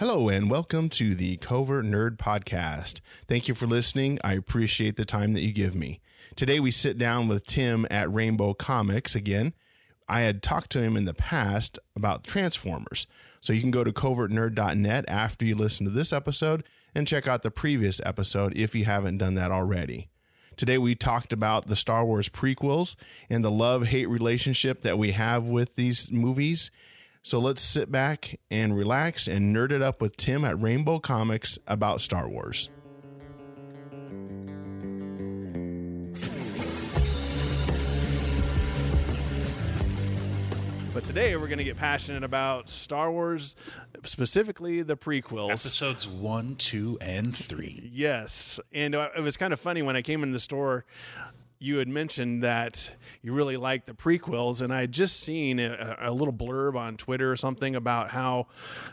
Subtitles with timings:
[0.00, 3.00] Hello and welcome to the Covert Nerd Podcast.
[3.28, 4.18] Thank you for listening.
[4.24, 6.00] I appreciate the time that you give me.
[6.36, 9.52] Today we sit down with Tim at Rainbow Comics again.
[10.08, 13.06] I had talked to him in the past about Transformers.
[13.42, 16.64] So you can go to covertnerd.net after you listen to this episode
[16.94, 20.08] and check out the previous episode if you haven't done that already.
[20.56, 22.96] Today we talked about the Star Wars prequels
[23.28, 26.70] and the love hate relationship that we have with these movies.
[27.22, 31.58] So let's sit back and relax and nerd it up with Tim at Rainbow Comics
[31.66, 32.70] about Star Wars.
[40.94, 43.54] But today we're going to get passionate about Star Wars,
[44.02, 45.50] specifically the prequels.
[45.50, 47.90] Episodes one, two, and three.
[47.92, 48.58] Yes.
[48.72, 50.86] And uh, it was kind of funny when I came in the store,
[51.60, 55.96] you had mentioned that you really liked the prequels, and I had just seen a,
[56.00, 58.46] a little blurb on Twitter or something about how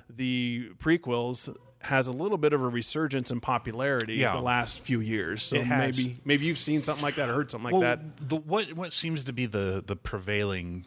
[0.10, 4.34] the prequels has a little bit of a resurgence in popularity Yeah.
[4.36, 5.44] the last few years.
[5.44, 8.18] So maybe maybe you've seen something like that or heard something like Well, that.
[8.30, 10.86] the what what seems to be the the prevailing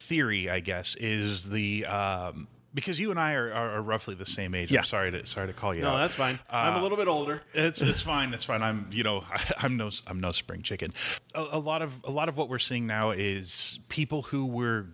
[0.00, 4.26] theory, I guess, is the um, because you and I are, are, are roughly the
[4.26, 4.70] same age.
[4.70, 4.80] Yeah.
[4.80, 5.82] I'm sorry to sorry to call you.
[5.82, 5.98] No, out.
[5.98, 6.38] that's fine.
[6.50, 7.42] I'm a little bit older.
[7.54, 8.32] It's it's fine.
[8.34, 8.62] It's fine.
[8.62, 9.24] I'm you know
[9.58, 10.92] I'm no I'm no spring chicken.
[11.34, 14.86] A, a lot of a lot of what we're seeing now is people who were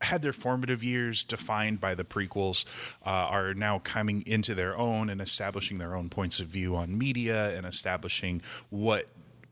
[0.00, 2.64] had their formative years defined by the prequels
[3.04, 6.96] uh, are now coming into their own and establishing their own points of view on
[6.96, 9.08] media and establishing what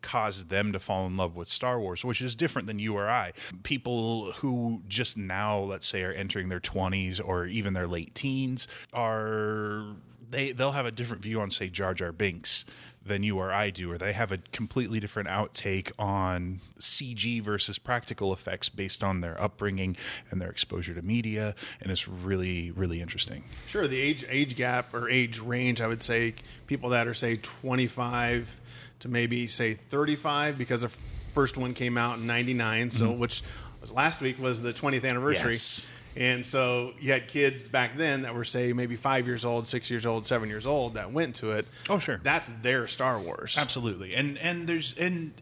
[0.06, 3.10] caused them to fall in love with Star Wars, which is different than you or
[3.10, 3.32] I.
[3.64, 8.68] People who just now, let's say, are entering their 20s or even their late teens
[8.92, 9.84] are
[10.30, 12.64] they they'll have a different view on say Jar Jar Binks
[13.04, 17.78] than you or I do, or they have a completely different outtake on CG versus
[17.78, 19.96] practical effects based on their upbringing
[20.30, 23.44] and their exposure to media, and it's really, really interesting.
[23.66, 26.34] Sure, the age age gap or age range, I would say
[26.66, 28.60] people that are say 25
[29.00, 30.90] to maybe say 35 because the
[31.34, 33.42] first one came out in 99, so which
[33.80, 35.52] was last week was the 20th anniversary.
[35.52, 35.86] Yes.
[36.16, 39.90] And so you had kids back then that were say maybe 5 years old, 6
[39.90, 41.66] years old, 7 years old that went to it.
[41.90, 42.20] Oh, sure.
[42.22, 43.56] That's their Star Wars.
[43.58, 45.34] Absolutely, and and there's and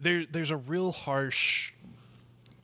[0.00, 1.72] there there's a real harsh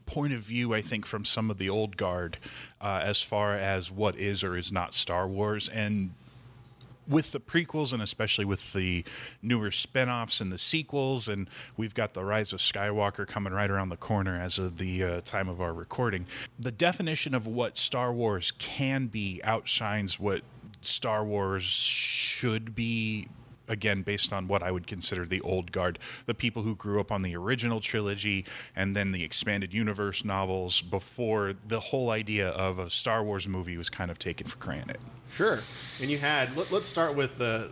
[0.05, 2.37] point of view, I think, from some of the old guard
[2.83, 6.11] uh, as far as what is or is not Star Wars, and
[7.09, 9.05] with the prequels and especially with the
[9.43, 13.89] newer spin-offs and the sequels and we've got the rise of skywalker coming right around
[13.89, 16.27] the corner as of the uh, time of our recording.
[16.59, 20.43] The definition of what star wars can be outshines what
[20.83, 23.29] star wars should be
[23.69, 27.11] again based on what I would consider the old guard, the people who grew up
[27.11, 28.45] on the original trilogy
[28.75, 33.77] and then the expanded universe novels before the whole idea of a Star Wars movie
[33.77, 34.99] was kind of taken for granted.
[35.33, 35.61] Sure.
[36.01, 37.71] And you had let, us start with the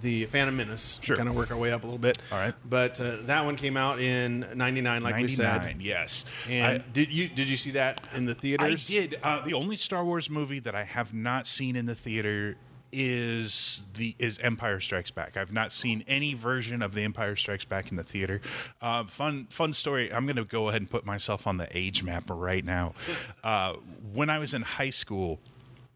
[0.00, 0.98] the Phantom Menace.
[1.02, 1.16] Sure.
[1.16, 2.18] Kind of work our way up a little bit.
[2.30, 2.54] All right.
[2.64, 5.58] But uh, that one came out in 99 like we said.
[5.58, 6.24] 99, yes.
[6.48, 8.88] And I- did you did you see that in the theaters?
[8.88, 9.18] I did.
[9.22, 12.56] Uh, the only Star Wars movie that I have not seen in the theater
[12.92, 15.36] is the is Empire Strikes Back.
[15.36, 18.40] I've not seen any version of the Empire Strikes Back in the theater.
[18.80, 20.12] Uh, fun fun story.
[20.12, 22.94] I'm going to go ahead and put myself on the age map right now.
[23.42, 23.74] Uh,
[24.12, 25.40] when I was in high school.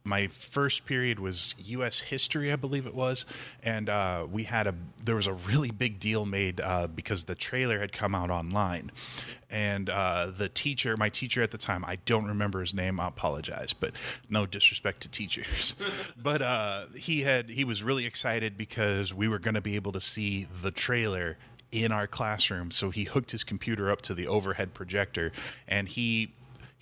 [0.07, 2.01] My first period was U.S.
[2.01, 3.27] history, I believe it was,
[3.63, 7.35] and uh, we had a there was a really big deal made uh, because the
[7.35, 8.93] trailer had come out online,
[9.51, 13.01] and uh, the teacher, my teacher at the time, I don't remember his name.
[13.01, 13.93] I apologize, but
[14.31, 15.75] no disrespect to teachers,
[16.23, 19.93] but uh, he had he was really excited because we were going to be able
[19.93, 21.37] to see the trailer
[21.73, 22.71] in our classroom.
[22.71, 25.33] So he hooked his computer up to the overhead projector,
[25.67, 26.33] and he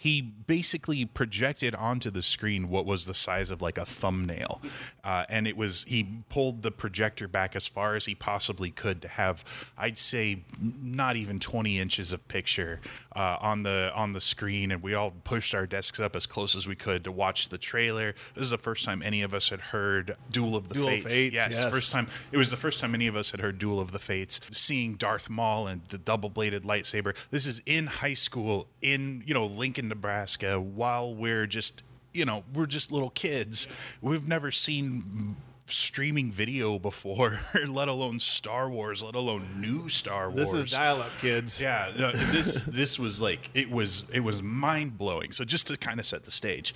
[0.04, 4.60] he basically projected onto the screen what was the size of like a thumbnail.
[5.02, 9.00] Uh, and it was he pulled the projector back as far as he possibly could
[9.00, 9.42] to have
[9.78, 12.80] i'd say not even 20 inches of picture
[13.14, 16.56] uh, on the on the screen and we all pushed our desks up as close
[16.56, 18.14] as we could to watch the trailer.
[18.34, 20.94] This is the first time any of us had heard duel of the Duel of
[20.94, 21.72] fates, Fates, yes, yes.
[21.72, 23.98] first time it was the first time any of us had heard duel of the
[23.98, 24.40] fates.
[24.52, 29.46] Seeing darth maul and the double-bladed lightsaber this is in high school in you know
[29.46, 31.82] lincoln nebraska while we're just
[32.12, 33.68] you know we're just little kids.
[34.00, 40.52] We've never seen streaming video before let alone star wars let alone new star wars
[40.52, 41.60] This is dial up kids.
[41.60, 45.32] yeah, no, this this was like it was it was mind blowing.
[45.32, 46.74] So just to kind of set the stage,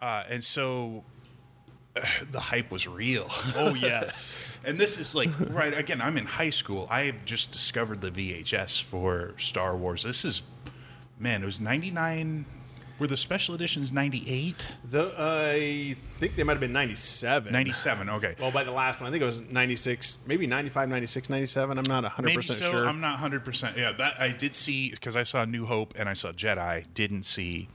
[0.00, 1.04] uh, and so
[1.96, 2.00] uh,
[2.30, 3.26] the hype was real.
[3.54, 4.56] Oh yes.
[4.64, 6.00] and this is like right again.
[6.00, 6.86] I'm in high school.
[6.90, 10.02] I just discovered the VHS for Star Wars.
[10.02, 10.42] This is
[11.18, 12.46] man, it was 99.
[13.00, 14.74] Were the special editions 98?
[14.90, 17.50] The I think they might have been 97.
[17.50, 18.34] 97, okay.
[18.38, 21.78] Well, by the last one, I think it was 96, maybe 95, 96, 97.
[21.78, 22.54] I'm not 100% Maybe so.
[22.54, 22.86] sure.
[22.86, 23.74] I'm not 100%.
[23.78, 26.84] Yeah, that I did see because I saw New Hope and I saw Jedi.
[26.92, 27.68] Didn't see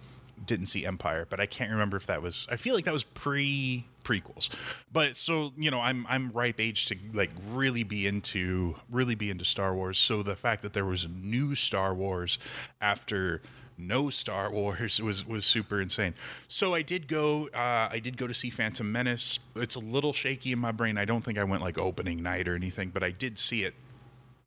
[0.46, 3.04] didn't see Empire, but I can't remember if that was I feel like that was
[3.04, 4.50] pre prequels.
[4.94, 9.32] But so, you know, I'm I'm ripe age to like really be into really be
[9.32, 9.98] into Star Wars.
[9.98, 12.38] So the fact that there was a new Star Wars
[12.80, 13.42] after
[13.78, 16.14] no Star Wars was was super insane.
[16.48, 19.40] So I did go uh, I did go to see Phantom Menace.
[19.56, 20.98] It's a little shaky in my brain.
[20.98, 23.76] I don't think I went like opening night or anything, but I did see it.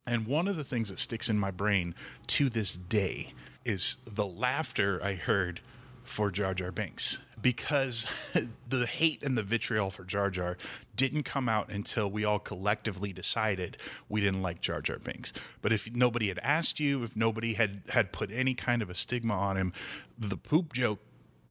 [0.05, 1.93] And one of the things that sticks in my brain
[2.27, 3.33] to this day
[3.63, 5.61] is the laughter I heard
[6.09, 8.07] for Jar Jar Binks because
[8.67, 10.57] the hate and the vitriol for Jar Jar
[10.95, 13.77] didn't come out until we all collectively decided
[14.09, 15.31] we didn't like Jar Jar Binks.
[15.61, 18.95] But if nobody had asked you, if nobody had had put any kind of a
[18.95, 19.71] stigma on him,
[20.17, 20.99] the poop joke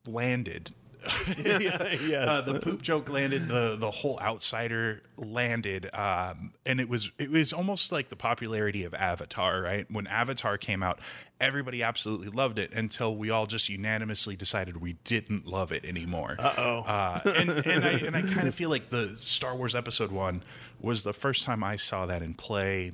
[0.07, 0.73] landed
[1.45, 2.29] yes.
[2.29, 3.49] uh, the poop joke landed.
[3.49, 8.85] The the whole outsider landed, um, and it was it was almost like the popularity
[8.85, 9.63] of Avatar.
[9.63, 11.01] Right when Avatar came out,
[11.41, 16.37] everybody absolutely loved it until we all just unanimously decided we didn't love it anymore.
[16.39, 16.81] Uh-oh.
[16.81, 20.43] Uh, and and I and I kind of feel like the Star Wars Episode One
[20.81, 22.93] was the first time I saw that in play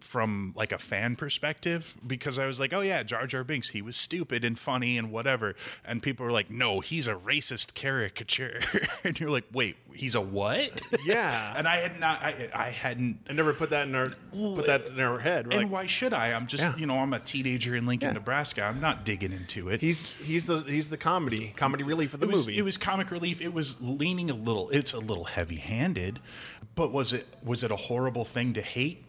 [0.00, 3.82] from like a fan perspective because I was like, oh yeah, Jar Jar Binks, he
[3.82, 5.54] was stupid and funny and whatever,
[5.84, 8.60] and people were like, no, he's a racist caricature,
[9.04, 10.80] and you're like, wait, he's a what?
[11.04, 11.54] Yeah.
[11.58, 13.18] and I had not, I, I hadn't.
[13.28, 15.46] I never put that in our put that in our head.
[15.46, 16.32] We're And like, why should I?
[16.32, 16.76] I'm just, Yeah.
[16.76, 18.12] you know, I'm a teenager in Lincoln, Yeah.
[18.14, 18.62] Nebraska.
[18.62, 19.80] I'm not digging into it.
[19.80, 22.58] he's he's the he's the comedy comedy relief of the it was, movie.
[22.58, 23.40] It was comic relief.
[23.40, 24.70] It was leaning a little.
[24.70, 26.20] It's a little heavy-handed,
[26.74, 29.04] but was it was it a horrible thing to hate?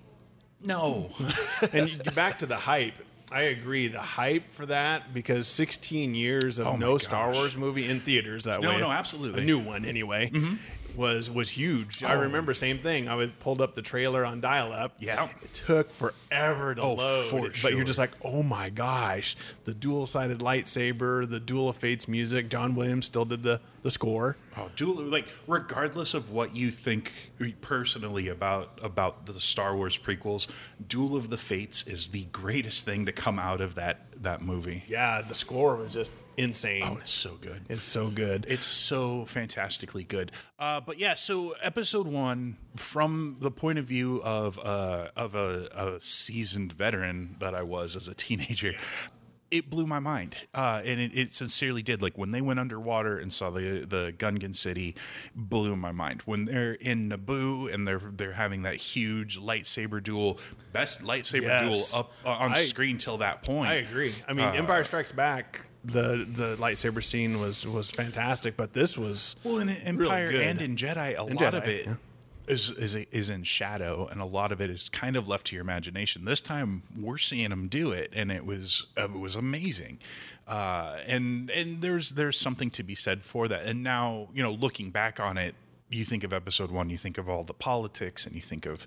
[0.61, 1.09] No.
[1.73, 2.93] and you get back to the hype.
[3.31, 3.87] I agree.
[3.87, 7.31] The hype for that because 16 years of Oh no Star.
[7.31, 8.79] Wars movie in theaters that No, way.
[8.79, 9.43] no, absolutely.
[9.43, 10.29] A new one anyway.
[10.31, 10.55] Mm-hmm.
[10.99, 12.03] Was was huge.
[12.03, 12.19] I Oh.
[12.23, 13.07] remember same thing.
[13.07, 14.95] I would pulled up the trailer on dial up.
[14.99, 15.29] Yeah.
[15.29, 15.35] Oh.
[15.41, 17.29] It took forever to Oh, load.
[17.29, 19.37] for But you're just like, oh my gosh.
[19.63, 22.49] The dual sided lightsaber, the Duel of Fates music.
[22.49, 24.35] John Williams still did the, the score.
[24.57, 27.13] Oh, Duel, like regardless of what you think
[27.61, 30.47] personally about about the Star Wars prequels,
[30.85, 34.83] Duel of the Fates is the greatest thing to come out of that that movie.
[34.89, 36.83] Yeah, the score was just insane.
[36.85, 37.61] Oh, it's so good.
[37.69, 38.45] it's so good.
[38.49, 40.31] It's so fantastically good.
[40.57, 45.69] Uh, but yeah, so episode one, from the point of view of uh, of a,
[45.75, 48.73] a seasoned veteran that I was as a teenager,
[49.51, 52.01] it blew my mind, uh, and it, it sincerely did.
[52.03, 54.95] Like when they went underwater and saw the the Gungan city,
[55.35, 56.21] blew my mind.
[56.25, 60.39] When they're in Naboo and they're they're having that huge lightsaber duel,
[60.71, 61.91] best lightsaber Yes.
[61.91, 63.69] duel up uh, on I- screen till that point.
[63.71, 64.13] I agree.
[64.27, 65.61] I mean, Uh, Empire Strikes Back.
[65.83, 70.41] The the lightsaber scene was was fantastic, but this was Well, in really Empire good.
[70.41, 71.95] and in Jedi, a In lot Jedi, of it yeah.
[72.47, 75.55] is is is in shadow, and a lot of it is kind of left to
[75.55, 76.25] your imagination.
[76.25, 79.99] This time, we're seeing them do it, and it was uh, it was amazing.
[80.47, 83.65] Uh, and and there's there's something to be said for that.
[83.65, 85.55] And now, you know, looking back on it,
[85.89, 88.85] you think of episode one, you think of all the politics, and you think of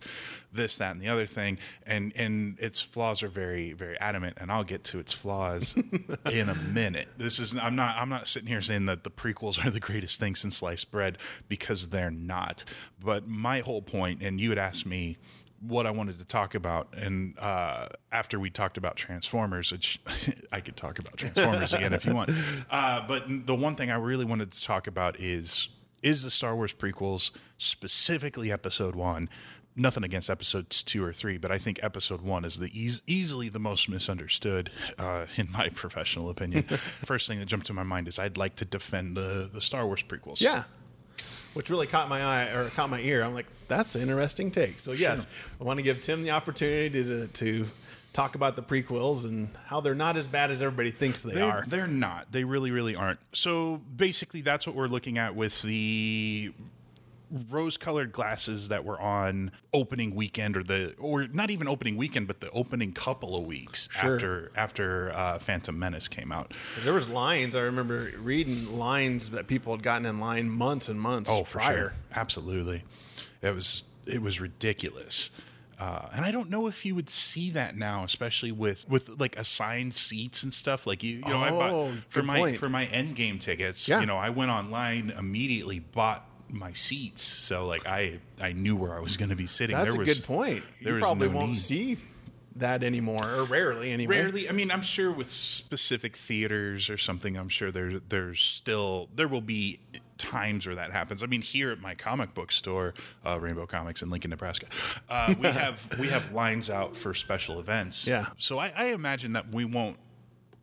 [0.52, 4.38] this, that, and the other thing, and and its flaws are very very adamant.
[4.40, 5.74] And I'll get to its flaws
[6.30, 7.08] in a minute.
[7.18, 10.20] This is I'm not I'm not sitting here saying that the prequels are the greatest
[10.20, 11.18] thing since sliced bread
[11.48, 12.64] because they're not.
[13.00, 15.18] But my whole point, and you had asked me
[15.60, 20.00] what I wanted to talk about, and uh, after we talked about Transformers, which
[20.52, 22.30] I could talk about Transformers again if you want,
[22.70, 25.68] uh, but the one thing I really wanted to talk about is
[26.02, 29.28] is the Star Wars prequels, specifically Episode One.
[29.74, 33.48] Nothing against episodes two or three, but I think episode one is the eas- easily
[33.48, 36.64] the most misunderstood, uh, in my professional opinion.
[37.06, 39.86] First thing that jumped to my mind is I'd like to defend the the Star
[39.86, 40.42] Wars prequels.
[40.42, 40.64] yeah,
[41.54, 43.22] which really caught my eye or caught my ear.
[43.22, 44.78] I'm like, that's an interesting take.
[44.80, 45.26] So yes,
[45.58, 47.66] I want to give Tim the opportunity to to
[48.12, 51.44] talk about the prequels and how they're not as bad as everybody thinks they They're,
[51.50, 51.64] are.
[51.66, 52.30] they're not.
[52.30, 53.20] They really, really aren't.
[53.32, 56.52] So basically, that's what we're looking at with the
[57.50, 62.40] rose-colored glasses that were on opening weekend, or the, or not even opening weekend, but
[62.40, 64.14] the opening couple of weeks Sure.
[64.16, 66.52] after after uh, Phantom Menace came out.
[66.80, 67.56] there was lines.
[67.56, 71.58] I remember reading lines that people had gotten in line months and months Oh, for
[71.60, 71.74] prior.
[71.78, 72.84] sure, absolutely.
[73.40, 75.30] It was it was ridiculous.
[75.82, 79.36] Uh, and I don't know if you would see that now, especially with, with like
[79.36, 80.86] assigned seats and stuff.
[80.86, 81.58] Like you, you know, I Oh,
[81.88, 82.58] bought for my point.
[82.58, 83.88] for my end game tickets.
[83.88, 84.00] Yeah.
[84.00, 88.94] You know, I went online immediately, bought my seats, so like I I knew where
[88.94, 89.74] I was going to be sitting.
[89.74, 90.62] That's there a was, good point.
[90.82, 91.56] there You probably no won't need.
[91.56, 91.96] see
[92.56, 94.16] that anymore, or rarely anymore.
[94.16, 94.48] Rarely.
[94.48, 99.26] I mean, I'm sure with specific theaters or something, I'm sure there there's still there
[99.28, 99.80] will be
[100.22, 101.22] times where that happens.
[101.22, 102.94] I mean, here at my comic book store,
[103.26, 104.66] uh, Rainbow Comics in Lincoln, Nebraska,
[105.08, 108.06] uh, we have we have lines out for special events.
[108.06, 108.26] Yeah.
[108.38, 109.96] So I, I imagine that we won't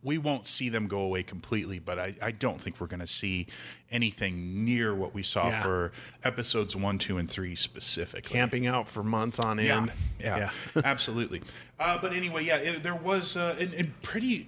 [0.01, 3.07] we won't see them go away completely, but I, I don't think we're going to
[3.07, 3.47] see
[3.91, 5.61] anything near what we saw Yeah.
[5.61, 5.91] for
[6.23, 8.31] episodes one, two, and three specifically.
[8.33, 9.91] Camping out for months on Yeah, end.
[10.21, 10.51] yeah,
[10.85, 11.41] absolutely.
[11.77, 14.47] Uh, but anyway, yeah, it, there was uh, and pretty.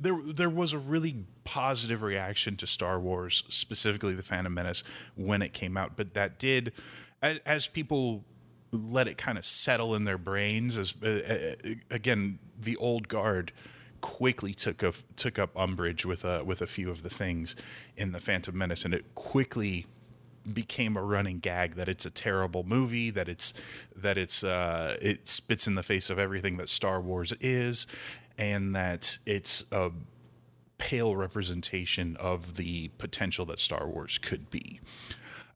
[0.00, 4.82] There, there was a really positive reaction to Star Wars, specifically the Phantom Menace,
[5.14, 5.92] when it came out.
[5.96, 6.72] But that did,
[7.22, 8.24] as, as people
[8.72, 11.54] let it kind of settle in their brains, as uh,
[11.90, 13.52] again, the old guard
[14.00, 17.56] quickly took a, took up umbrage with a with a few of the things
[17.96, 19.86] in the Phantom Menace, and it quickly
[20.54, 23.52] became a running gag that it's a terrible movie that it's
[23.94, 27.86] that it's uh it spits in the face of everything that Star Wars is
[28.38, 29.90] and that it's a
[30.78, 34.80] pale representation of the potential that Star Wars could be.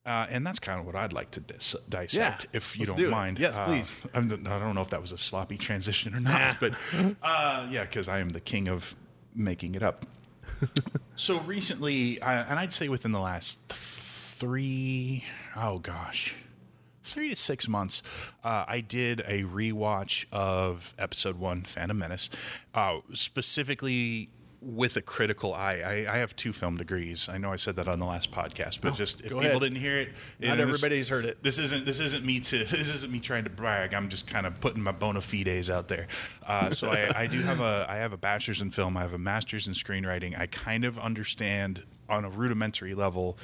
[0.06, 2.96] Uh, and that's kind of what I'd like to dis- dissect, Yeah, if you don't
[2.98, 3.10] do it.
[3.10, 3.38] mind.
[3.38, 3.94] Yes, Uh, please.
[4.12, 6.74] I'm, I don't know if that was a sloppy transition or not, but
[7.22, 8.94] uh, yeah, because I am the king of
[9.34, 10.04] making it up.
[11.16, 15.24] so recently, I, and I'd say within the last three,
[15.56, 16.34] oh gosh,
[17.04, 18.02] three to six months,
[18.42, 22.30] uh, I did a rewatch of episode one, Phantom Menace,
[22.74, 24.30] uh, specifically
[24.60, 25.82] with a critical eye.
[25.84, 27.28] I, I have two film degrees.
[27.28, 29.60] I know I said that on the last podcast, but just if people ahead.
[29.60, 30.08] didn't hear it,
[30.40, 31.42] Not this- everybody's heard it.
[31.42, 33.92] This isn't this isn't me to this isn't me trying to brag.
[33.92, 36.06] I'm just kind of putting my bona fides out there.
[36.46, 38.96] Uh, so I, I do have a I have a bachelor's in film.
[38.96, 40.38] I have a master's in screenwriting.
[40.38, 43.36] I kind of understand on a rudimentary level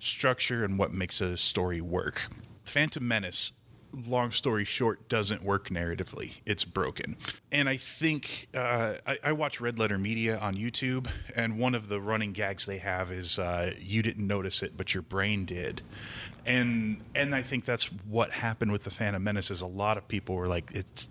[0.00, 2.26] structure and what makes a story work.
[2.68, 3.52] Phantom Menace
[4.06, 6.32] long story short doesn't work narratively.
[6.44, 7.16] It's broken.
[7.50, 11.88] And i think uh, I, I watch red letter media on youtube and one of
[11.88, 15.82] the running gags they have is uh, you didn't notice it but your brain did.
[16.44, 20.06] And and i think that's what happened with the phantom menace is a lot of
[20.06, 21.08] people were like it's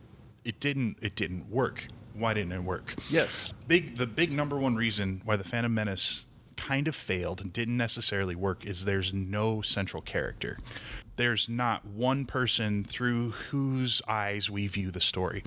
[0.47, 1.87] it didn't it didn't work.
[2.13, 2.95] Why didn't it work?
[3.09, 3.53] Yes.
[3.67, 6.25] big the big number one reason why the Phantom Menace
[6.57, 10.57] kind of failed and didn't necessarily work is there's no central character.
[11.15, 15.43] There's not one person through whose eyes we view the story.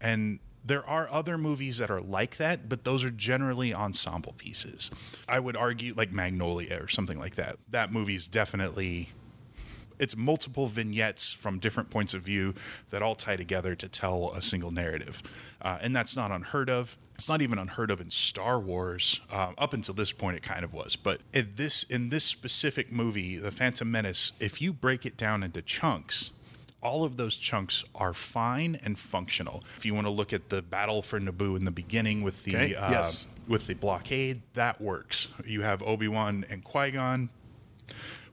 [0.00, 4.90] And there are other movies that are like that, but those are generally ensemble pieces.
[5.28, 7.58] I would argue like Magnolia or something like that.
[7.68, 9.10] That movie is definitely
[9.98, 12.54] it's multiple vignettes from different points of view
[12.90, 15.22] that all tie together to tell a single narrative,
[15.62, 16.96] uh, and that's not unheard of.
[17.16, 19.20] It's not even unheard of in Star Wars.
[19.30, 22.90] Um, up until this point, it kind of was, but in this in this specific
[22.90, 26.30] movie, The Phantom Menace, if you break it down into chunks,
[26.82, 29.62] all of those chunks are fine and functional.
[29.78, 32.56] If you want to look at the battle for Naboo in the beginning with the
[32.56, 33.26] Okay, uh, yes.
[33.48, 35.28] with the blockade, that works.
[35.46, 37.30] You have Obi Wan and Qui Gon.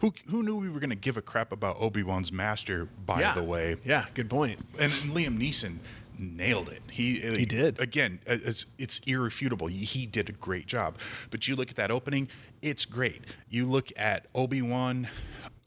[0.02, 2.86] Who, who knew we were going to give a crap about Obi Wan's master?
[3.06, 3.34] By yeah.
[3.34, 4.06] the way, Yeah.
[4.14, 4.60] Good point.
[4.80, 5.78] and Liam Neeson
[6.18, 6.82] nailed it.
[6.92, 7.80] He uh, He did.
[7.80, 8.20] again.
[8.28, 9.68] Uh, it's it's irrefutable.
[9.68, 10.98] He- did a great job.
[11.30, 12.28] But you look at that opening,
[12.62, 13.22] it's great.
[13.50, 15.08] You look at Obi Wan.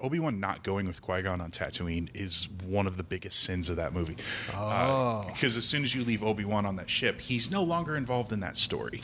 [0.00, 3.68] Obi Wan not going with Qui Gon on Tatooine is one of the biggest sins
[3.70, 4.16] of that movie.
[4.52, 4.56] Uh,
[4.88, 5.24] oh.
[5.32, 8.32] because as soon as you leave Obi Wan on that ship, he's no longer involved
[8.32, 9.00] in that story.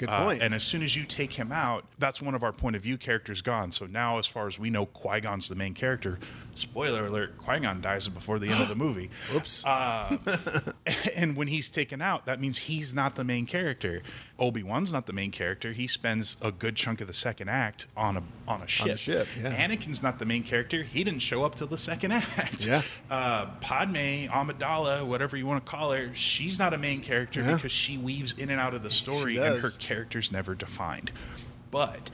[0.00, 2.74] Good Uh, and as soon as you take him out, that's one of our point
[2.74, 3.70] of view characters gone.
[3.70, 6.18] So now, as far as we know, Qui Gon's the main character.
[6.54, 9.10] Spoiler alert: Qui Gon dies before the end of the movie.
[9.34, 9.62] Oops.
[11.16, 14.02] and when he's taken out, that means he's not the main character.
[14.40, 15.72] Obi Wan's not the main character.
[15.72, 18.86] He spends a good chunk of the second act on a on a ship.
[18.86, 19.54] On a ship, yeah.
[19.68, 20.82] Anakin's not the main character.
[20.82, 22.66] He didn't show up till the second act.
[22.66, 22.82] Yeah.
[23.10, 27.54] Uh, Padme Amidala, whatever you want to call her, she's not a main character Yeah.
[27.56, 31.12] because she weaves in and out of the story, and her character's never defined.
[31.70, 32.10] But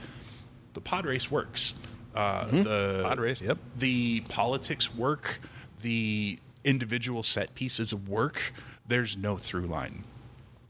[0.74, 1.74] the pod race works.
[2.14, 3.02] Uh, The Mm-hmm.
[3.08, 3.58] Pod race, yep.
[3.78, 5.40] The politics work.
[5.82, 8.52] The individual set pieces work.
[8.88, 10.04] There's no through line.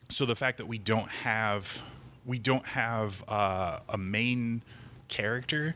[0.09, 1.83] So the fact that we don't have
[2.25, 4.63] we don't have uh, a main
[5.09, 5.75] character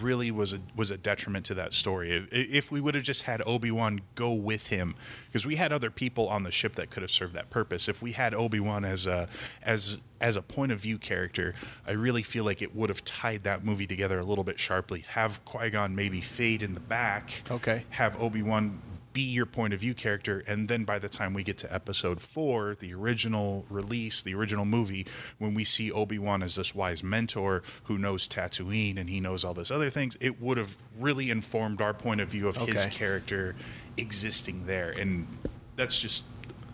[0.00, 2.10] really was a was a detriment to that story.
[2.10, 4.94] If, if we would have just had Obi Wan go with him,
[5.26, 7.88] because we had other people on the ship that could have served that purpose.
[7.88, 9.28] If we had Obi Wan as a
[9.62, 11.54] as as a point of view character,
[11.86, 15.04] I really feel like it would have tied that movie together a little bit sharply.
[15.08, 17.42] Have Qui Gon maybe fade in the back.
[17.50, 17.84] Okay.
[17.90, 18.80] Have Obi Wan
[19.14, 22.20] be your point of view character and then by the time we get to episode
[22.20, 25.06] 4 the original release the original movie
[25.38, 29.54] when we see Obi-Wan as this wise mentor who knows Tatooine and he knows all
[29.54, 33.54] this other things it would have really informed our point of view of his character
[33.96, 35.26] existing there and
[35.76, 36.24] that's just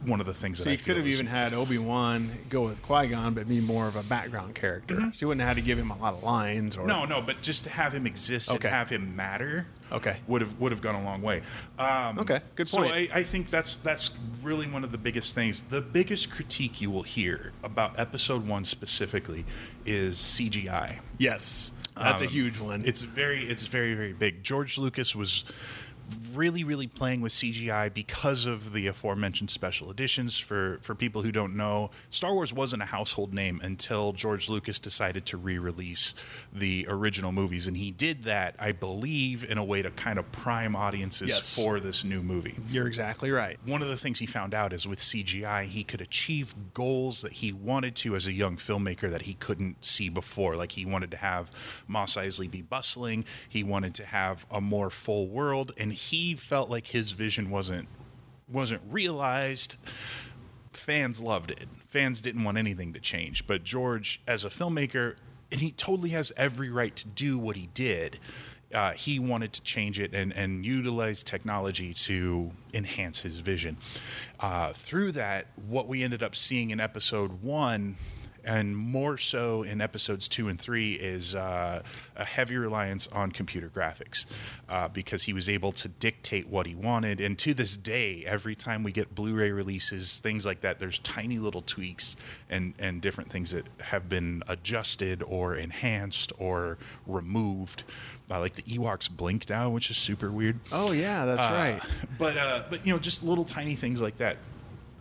[0.06, 1.76] one of the things that So I you feel could have is- even had Obi
[1.76, 4.94] Wan go with Qui Gon, but be more of a background character.
[4.94, 5.10] Mm-hmm.
[5.12, 6.74] So you wouldn't have had to give him a lot of lines.
[6.78, 8.66] Or No, no, but just to have him exist Okay.
[8.68, 10.16] and have him matter, Okay.
[10.26, 11.42] would have would have gone a long way.
[11.78, 12.92] Um, Okay, good So point.
[12.92, 14.10] I, I think that's that's
[14.42, 15.62] really one of the biggest things.
[15.62, 19.44] The biggest critique you will hear about Episode One specifically
[19.84, 20.98] is CGI.
[21.18, 22.84] Yes, that's a Um, huge one.
[22.84, 24.42] It's very, it's very, very big.
[24.42, 25.44] George Lucas was
[26.34, 30.38] really, really playing with CGI because of the aforementioned special editions.
[30.38, 34.78] For for people who don't know, Star Wars wasn't a household name until George Lucas
[34.78, 36.14] decided to re-release
[36.52, 40.30] the original movies, and he did that, I believe, in a way to kind of
[40.32, 41.54] prime audiences Yes.
[41.54, 43.58] for this new movie You're exactly right.
[43.64, 47.32] one of the things he found out is with CGI, he could achieve goals that
[47.34, 50.56] he wanted to as a young filmmaker that he couldn't see before.
[50.56, 51.50] Like he wanted to have
[51.86, 56.70] Mos Eisley be bustling, he wanted to have a more full world, and he felt
[56.70, 57.88] like his vision wasn't
[58.48, 59.76] wasn't realized.
[60.72, 61.68] Fans loved it.
[61.88, 65.16] Fans didn't want anything to change, but George, as a filmmaker,
[65.52, 68.18] and he totally has every right to do what he did.
[68.72, 73.76] Uh, he wanted to change it and, and utilize technology to enhance his vision.
[74.38, 77.96] Uh, through that, what we ended up seeing in episode one,
[78.44, 81.82] and more so in episodes two and three, is uh,
[82.16, 84.26] a heavy reliance on computer graphics
[84.68, 87.20] uh, because he was able to dictate what he wanted.
[87.20, 90.98] And to this day, every time we get Blu ray releases, things like that, there's
[91.00, 92.16] tiny little tweaks
[92.48, 97.82] and, and different things that have been adjusted or enhanced or removed.
[98.30, 100.60] Uh, like the Ewoks blink now, which is super weird.
[100.70, 101.82] Oh yeah, that's Uh, right.
[102.16, 104.36] But uh, but you know, just little tiny things like that.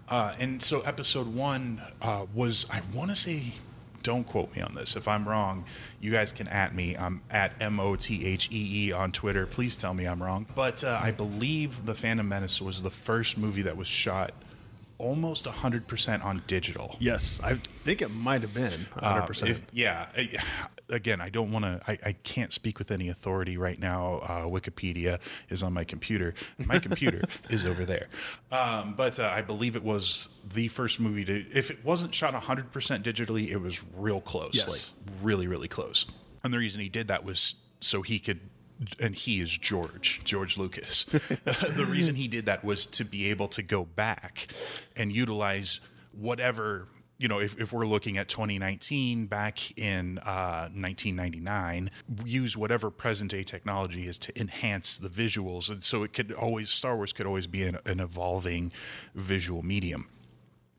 [0.09, 3.53] Uh, and so episode one uh, was I want to say.
[4.01, 4.95] Don't quote me on this.
[4.95, 5.65] If I'm wrong,
[5.99, 6.95] you guys can at me.
[6.95, 9.45] I'm at M O T H E E on Twitter.
[9.45, 10.45] Please tell me I'm wrong.
[10.55, 14.31] But uh, I believe The Phantom Menace was the first movie that was shot
[14.99, 16.95] almost 100% on digital.
[16.99, 19.03] Yes, I think it might have been 100.
[19.03, 20.05] Uh, percent if- yeah.
[20.89, 21.79] Again, I don't want to.
[21.87, 24.15] I, I can't speak with any authority right now.
[24.23, 26.33] Uh, Wikipedia is on my computer.
[26.57, 28.07] My computer is over there.
[28.51, 31.45] Um, but uh, I believe it was the first movie to.
[31.55, 32.71] If it wasn't shot 100%
[33.03, 34.55] digitally, it was real close.
[34.55, 34.93] Yes.
[34.97, 36.07] Like really, really close.
[36.43, 38.39] And the reason he did that was so he could.
[38.99, 41.03] And he is George, George Lucas.
[41.11, 44.47] the reason he did that was to be able to go back
[44.95, 45.79] and utilize
[46.13, 46.87] whatever
[47.19, 51.91] you know, if, if we're looking at 2019 back in uh, 1999,
[52.23, 55.69] use whatever present day technology is to enhance the visuals.
[55.69, 58.71] And so it could always, Star Wars could always be an, an evolving
[59.13, 60.07] visual medium.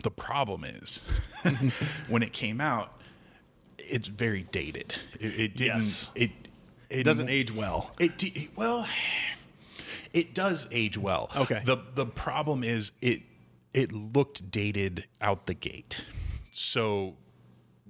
[0.02, 1.02] The problem is
[2.08, 2.98] when it came out,
[3.76, 4.94] it's very dated.
[5.20, 6.10] It, it didn't, Yes.
[6.14, 6.30] it,
[6.90, 7.92] it doesn't age well.
[7.98, 8.86] it well,
[10.12, 11.30] it does age well.
[11.34, 11.62] Okay.
[11.64, 13.22] The the problem is it
[13.72, 16.04] it looked dated out the gate.
[16.52, 17.16] So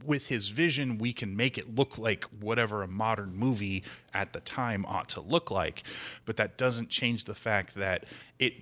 [0.05, 3.85] with his vision, we can make it look like whatever a modern movie
[4.15, 5.83] at the time ought to look like,
[6.25, 8.05] but that doesn't change the fact that
[8.39, 8.55] it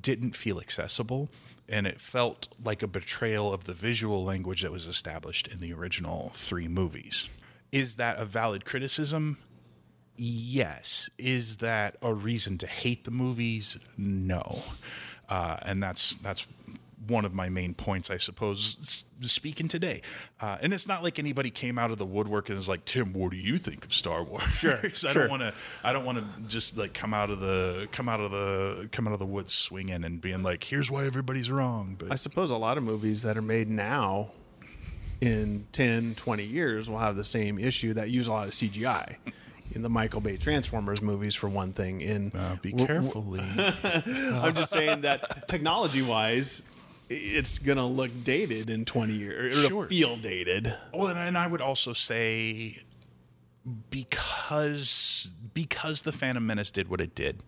[0.00, 1.28] didn't feel accessible
[1.68, 5.72] and it felt like a betrayal of the visual language that was established in the
[5.72, 7.28] original three movies.
[7.72, 9.38] Is that a valid criticism?
[10.16, 11.10] Yes.
[11.18, 13.78] Is that a reason to hate the movies?
[13.96, 14.62] No.
[15.28, 16.46] Uh, and that's that's
[17.06, 20.00] one of my main points, I suppose, speaking today.
[20.40, 23.12] Uh, and it's not like anybody came out of the woodwork and was like, "Tim,
[23.12, 25.12] what do you think of Star Wars?" Sure, I sure.
[25.14, 25.54] don't want to.
[25.82, 29.06] I don't want to just like come out of the come out of the come
[29.06, 32.50] out of the woods swinging and being like, "Here's why everybody's wrong." But I suppose
[32.50, 34.30] a lot of movies that are made now
[35.20, 39.16] in 10, 20 years will have the same issue that use a lot of CGI.
[39.74, 43.36] In the Michael Bay Transformers movies, for one thing, in uh, be w- careful.
[43.40, 46.62] I'm just saying that technology wise,
[47.08, 49.56] it's gonna look dated in 20 years.
[49.56, 49.86] Or it'll Sure.
[49.88, 50.72] feel dated.
[50.92, 52.82] Well, and, and I would also say
[53.90, 57.42] because because the Phantom Menace did what it did,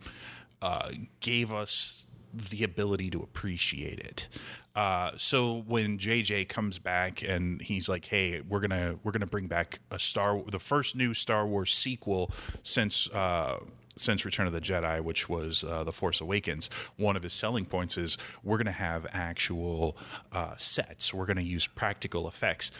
[0.63, 4.29] uh, gave us the ability to appreciate it.
[4.77, 9.47] Uh, so when JJ comes back and he's like, "Hey, we're gonna we're gonna bring
[9.47, 12.31] back a Star the first new Star Wars sequel
[12.63, 13.59] since." Uh,
[13.99, 17.65] since Return of the Jedi, which was uh, The Force Awakens, one of his selling
[17.65, 19.97] points is we're going to have actual
[20.33, 21.15] uh, sets.
[21.15, 22.71] We're going to use practical effects.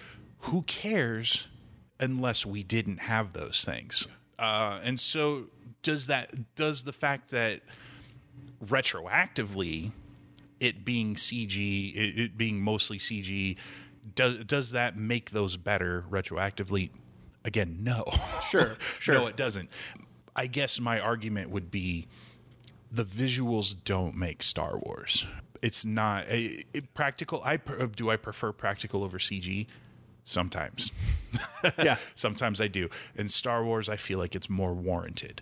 [0.41, 1.49] Who cares
[1.99, 4.07] unless we didn't have those things?
[4.39, 5.45] Uh, and so,
[5.81, 7.63] does that does the fact that
[8.63, 9.93] retroactively
[10.61, 13.57] it being CG, it, it being mostly CG,
[14.15, 16.91] does does that make those better retroactively?
[17.45, 18.05] Again, no.
[18.49, 19.15] Sure, sure.
[19.15, 19.69] no, it doesn't.
[20.37, 22.07] I guess my argument would be
[22.93, 25.27] the visuals don't make Star Wars.
[25.63, 27.43] It's not a, it, practical.
[27.45, 29.67] I do I prefer practical over CG.
[30.29, 30.91] Sometimes,
[31.79, 31.97] Yeah.
[32.17, 32.89] sometimes I do.
[33.15, 35.41] In Star Wars, I feel like it's more warranted.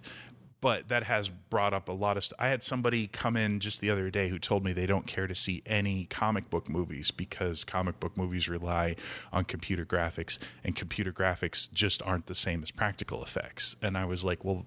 [0.64, 2.24] But that has brought up a lot of.
[2.24, 5.06] St- I had somebody come in just the other day who told me they don't
[5.06, 8.96] care to see any comic book movies because comic book movies rely
[9.30, 13.76] on computer graphics, and computer graphics just aren't the same as practical effects.
[13.82, 14.64] And I was like, well,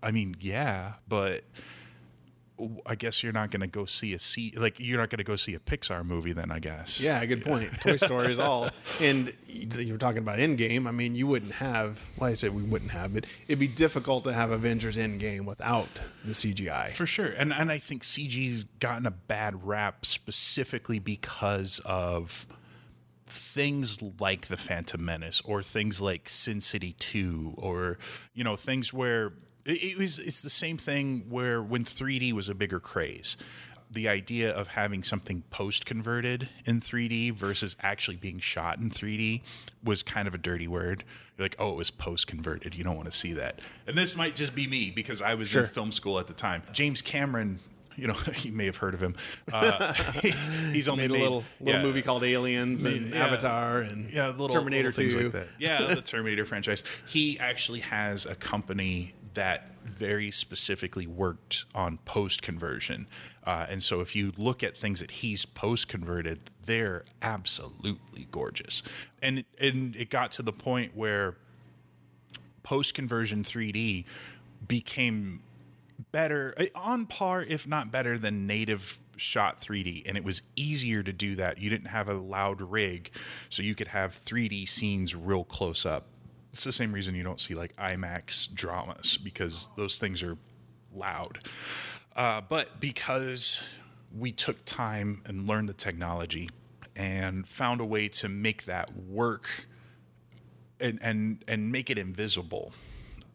[0.00, 1.42] I mean, yeah, but
[2.86, 5.24] I guess you're not going to go see a see like you're not going to
[5.24, 6.50] go see a Pixar movie then.
[6.50, 7.00] I guess.
[7.00, 7.70] Yeah, good point.
[7.80, 8.70] Toy Story is all,
[9.00, 10.86] and you were talking about Endgame.
[10.86, 12.00] I mean, you wouldn't have.
[12.16, 16.00] Well, I said we wouldn't have, but it'd be difficult to have Avengers Endgame without
[16.24, 16.90] the CGI.
[16.90, 17.28] For sure.
[17.28, 22.46] And and I think CG's gotten a bad rap specifically because of
[23.26, 27.98] things like the Phantom Menace or things like Sin City 2 or
[28.34, 29.32] you know things where
[29.70, 33.36] it, it was it's the same thing where when 3D was a bigger craze
[33.92, 39.42] the idea of having something post converted in 3D versus actually being shot in 3D
[39.82, 41.02] was kind of a dirty word.
[41.36, 42.74] You're like, oh, it was post converted.
[42.76, 43.60] You don't want to see that.
[43.88, 45.62] And this might just be me because I was Sure.
[45.64, 46.62] in film school at the time.
[46.72, 47.58] James Cameron,
[47.96, 49.16] you know, you may have heard of him.
[49.52, 49.92] Uh,
[50.72, 51.84] he's only Made a made little little yeah.
[51.84, 53.26] movie called Aliens and yeah.
[53.26, 55.22] Avatar and Yeah, little Terminator little things 2.
[55.24, 55.48] like that.
[55.58, 56.84] Yeah, the Terminator franchise.
[57.08, 63.06] He actually has a company that very specifically worked on post conversion,
[63.44, 68.82] uh, and so if you look at things that he's post converted, they're absolutely gorgeous.
[69.22, 71.36] And and it got to the point where
[72.62, 74.04] post conversion 3D
[74.68, 75.42] became
[76.12, 81.12] better on par if not better than native shot 3D and it was easier to
[81.12, 81.58] do that.
[81.58, 83.10] You didn't have a loud rig
[83.48, 86.06] so you could have 3D scenes real close up
[86.52, 90.36] it's the same reason you don't see like IMAX dramas because those things are
[90.94, 91.40] loud.
[92.16, 93.62] Uh, but because
[94.16, 96.48] we took time and learned the technology
[96.96, 99.66] and found a way to make that work
[100.80, 102.72] and and and make it invisible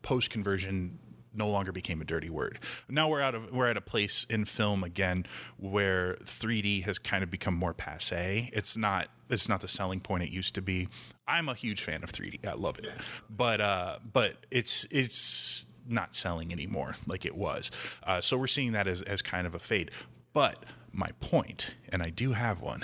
[0.02, 1.00] post conversion
[1.34, 2.60] no longer became a dirty word.
[2.90, 5.26] Now we're out of we're at a place in film again
[5.58, 8.50] where 3d has kind of become more passe.
[8.54, 10.88] It's not it's not the selling point it used to be.
[11.28, 12.90] I'm a huge fan of 3d i love it.
[13.30, 17.72] But uh but it's it's not selling anymore like it was.
[18.04, 19.92] Uh, so we're seeing that as as kind of a fade.
[20.34, 20.64] But
[20.98, 22.82] my point and i do have one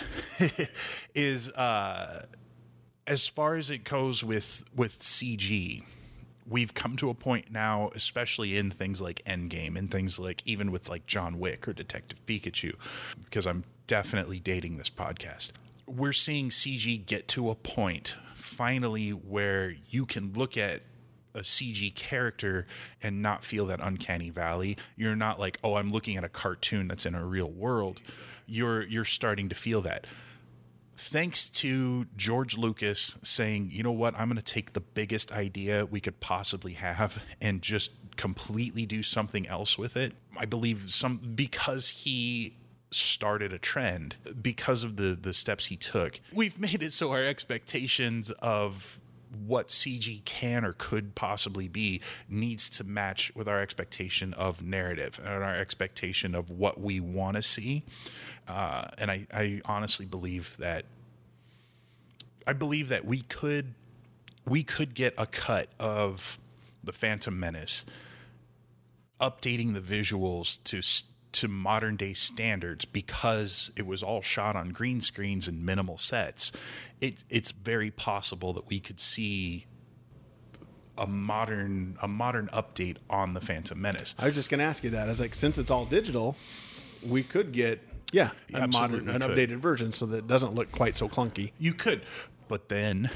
[1.15, 2.25] is uh
[3.07, 5.83] as far as it goes with with CG,
[6.47, 10.71] we've come to a point now, especially in things like Endgame and things like even
[10.71, 12.73] with like John Wick or Detective Pikachu,
[13.23, 15.51] because I'm definitely dating this podcast.
[15.87, 20.81] We're seeing CG get to a point finally where you can look at
[21.33, 22.67] a CG character
[23.01, 24.77] and not feel that uncanny valley.
[24.95, 28.01] You're not like, oh, I'm looking at a cartoon that's in a real world.
[28.45, 30.07] You're you're starting to feel that
[31.01, 35.85] thanks to George Lucas saying, you know what, I'm going to take the biggest idea
[35.85, 40.13] we could possibly have and just completely do something else with it.
[40.37, 42.55] I believe some because he
[42.91, 46.19] started a trend because of the the steps he took.
[46.33, 48.99] We've made it so our expectations of
[49.45, 55.19] what CG can or could possibly be needs to match with our expectation of narrative
[55.23, 57.83] and our expectation of what we want to see.
[58.47, 60.85] Uh, and I, I honestly believe that
[62.45, 63.73] I believe that we could
[64.45, 66.39] we could get a cut of
[66.83, 67.85] the Phantom Menace,
[69.19, 70.81] updating the visuals to
[71.33, 76.51] to modern day standards because it was all shot on green screens and minimal sets.
[76.99, 79.65] It, it's very possible that we could see
[80.97, 84.13] a modern a modern update on the Phantom Menace.
[84.19, 85.03] I was just going to ask you that.
[85.03, 86.35] I was like, since it's all digital,
[87.03, 89.31] we could get yeah a modern, an could.
[89.31, 91.53] updated version so that it doesn't look quite so clunky.
[91.57, 92.01] You could,
[92.47, 93.09] but then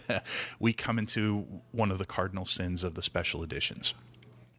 [0.58, 3.94] we come into one of the cardinal sins of the special editions.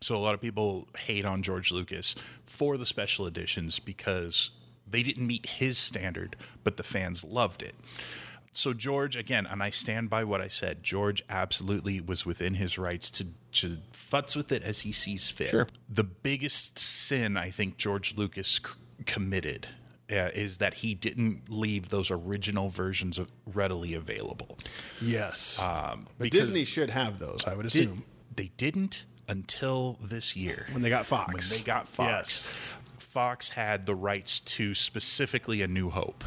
[0.04, 4.52] So a lot of people hate on George Lucas for the special editions because
[4.86, 7.74] they didn't meet his standard, but the fans loved it.
[8.52, 10.84] So George, again, and I stand by what I said.
[10.84, 15.50] George absolutely was within his rights to to futz with it as he sees fit.
[15.50, 15.68] Sure.
[15.90, 18.74] The biggest sin I think George Lucas c-
[19.06, 19.68] committed
[20.12, 24.58] uh, is that he didn't leave those original versions of readily available.
[25.02, 27.44] Yes, Um, but Disney should have those.
[27.46, 28.04] I would did- assume
[28.36, 31.34] they didn't until this year when they got Fox.
[31.34, 32.08] when they got Fox.
[32.10, 32.54] Yes.
[33.00, 36.24] Fox had the rights to specifically A New Hope.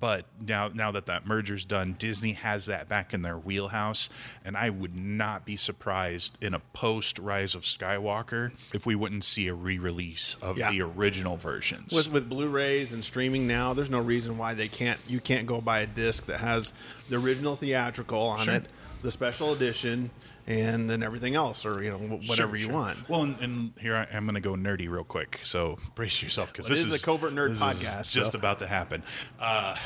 [0.00, 4.08] but now now that that merger's done, Disney has that back in their wheelhouse,
[4.44, 9.24] and I would not be surprised in a post Rise of Skywalker if we wouldn't
[9.24, 10.70] see a re-release of Yeah.
[10.70, 11.92] the original versions.
[11.92, 15.00] with with Blu-rays and streaming now, there's no reason why they can't.
[15.08, 16.72] You can't go buy a disc that has
[17.10, 18.54] the original theatrical on Sure.
[18.54, 18.66] it,
[19.02, 20.10] the special edition,
[20.48, 22.72] and then everything else, or you know whatever Sure, you sure.
[22.72, 23.08] want.
[23.08, 25.38] Well, and, and here I, I'm going to go nerdy real quick.
[25.44, 28.66] So brace yourself because Well, this is a covert nerd podcast, Is just about to
[28.66, 29.02] happen.
[29.38, 29.76] Uh,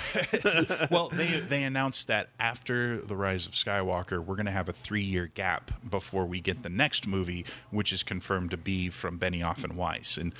[0.90, 4.72] well, they they announced that after the Rise of Skywalker, we're going to have a
[4.72, 9.18] three year gap before we get the next movie, which is confirmed to be from
[9.18, 10.32] Benioff and Weiss, and.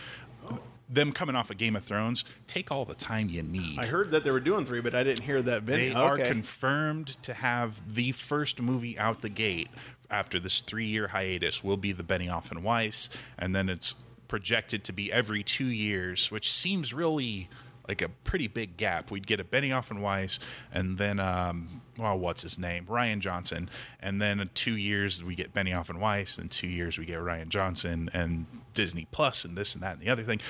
[0.88, 3.78] Them coming off of Game of Thrones, take all the time you need.
[3.78, 5.64] I heard that they were doing three, but I didn't hear that.
[5.64, 9.70] They Vin- are confirmed to have the first movie out the gate
[10.12, 13.96] after this three year hiatus will be the Benioff and Weiss, and then it's
[14.28, 17.48] projected to be every two years, which seems really
[17.88, 19.10] like a pretty big gap.
[19.10, 20.38] We'd get a Benioff and Weiss,
[20.72, 23.68] and then um, well, what's his name, Rian Johnson,
[24.00, 27.48] and then two years we get Benioff and Weiss, and two years we get Rian
[27.48, 30.40] Johnson and Disney Plus, and this and that and the other thing.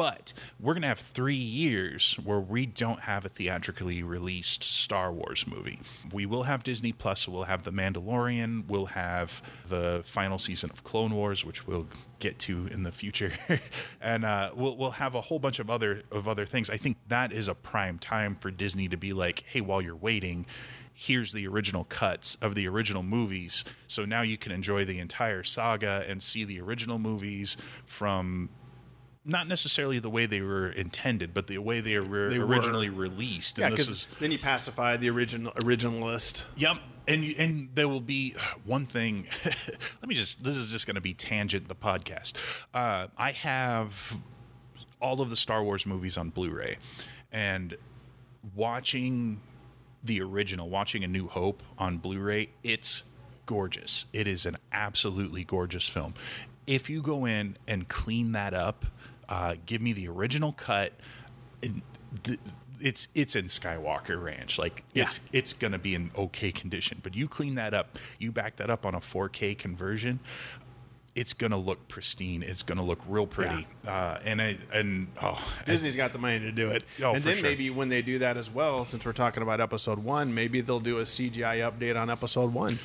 [0.00, 5.12] But we're going to have three years where we don't have a theatrically released Star
[5.12, 5.78] Wars movie.
[6.10, 10.84] We will have Disney Plus, we'll have The Mandalorian, we'll have the final season of
[10.84, 11.86] Clone Wars, which we'll
[12.18, 13.30] get to in the future,
[14.00, 16.70] and uh, we'll we'll have a whole bunch of other of other things.
[16.70, 19.94] I think that is a prime time for Disney to be like, hey, while you're
[19.94, 20.46] waiting.
[20.94, 23.64] Here's the original cuts of the original movies.
[23.86, 28.50] So now you can enjoy the entire saga and see the original movies from
[29.30, 32.46] not necessarily the way they were intended, but the way they were They were.
[32.46, 33.58] originally released.
[33.58, 36.44] Yeah, And this because is then you pacify the original originalist.
[36.56, 36.76] yep.
[37.08, 39.26] And you, and there will be one thing.
[39.44, 40.44] let me just.
[40.44, 42.34] This is just going to be tangent the podcast.
[42.74, 44.16] Uh, I have
[45.00, 46.76] all of the Star Wars movies on Blu-ray,
[47.32, 47.76] and
[48.54, 49.40] watching
[50.04, 53.02] the original, watching A New Hope on Blu-ray, it's
[53.46, 54.06] gorgeous.
[54.12, 56.14] It is an absolutely gorgeous film.
[56.66, 58.86] If you go in and clean that up,
[59.30, 60.92] uh, give me the original cut.
[62.80, 64.58] it's it's in Skywalker Ranch.
[64.58, 66.98] Like it's it's gonna be in okay condition.
[67.02, 70.18] But you clean that up, you back that up on a 4K conversion,
[71.14, 72.42] it's gonna look pristine.
[72.42, 73.66] It's gonna look real pretty.
[73.86, 76.82] Uh, and I and oh, Disney's got the money to do it.
[77.02, 77.42] Oh, and then sure.
[77.44, 80.80] maybe when they do that as well, since we're talking about episode one, maybe they'll
[80.80, 82.78] do a CGI update on episode one.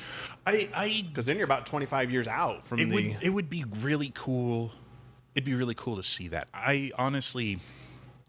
[0.46, 2.94] I I Because then you're about 25 years out from it the.
[2.94, 4.70] would it would be really cool.
[5.36, 6.48] It'd be really cool to see that.
[6.54, 7.60] I honestly,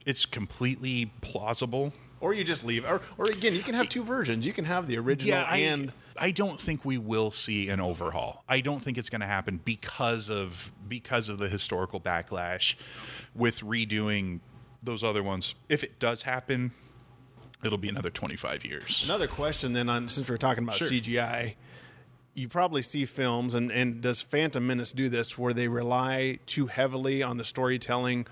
[0.06, 1.93] it's completely plausible.
[2.20, 2.84] or you just leave.
[2.84, 4.46] Or, or again, you can have two versions.
[4.46, 5.93] You can have the original I, and.
[6.17, 8.43] I don't think we will see an overhaul.
[8.50, 12.76] I don't think it's going to happen because of because of the historical backlash
[13.34, 14.41] with redoing
[14.84, 15.56] those other ones.
[15.70, 16.72] If it does happen,
[17.63, 19.04] it'll be another 25 years.
[19.06, 20.89] Another question then, on since we're talking about Sure.
[20.89, 21.54] CGI,
[22.38, 26.67] you probably see films, and, and does Phantom Menace do this where they rely too
[26.67, 28.28] heavily on the storytelling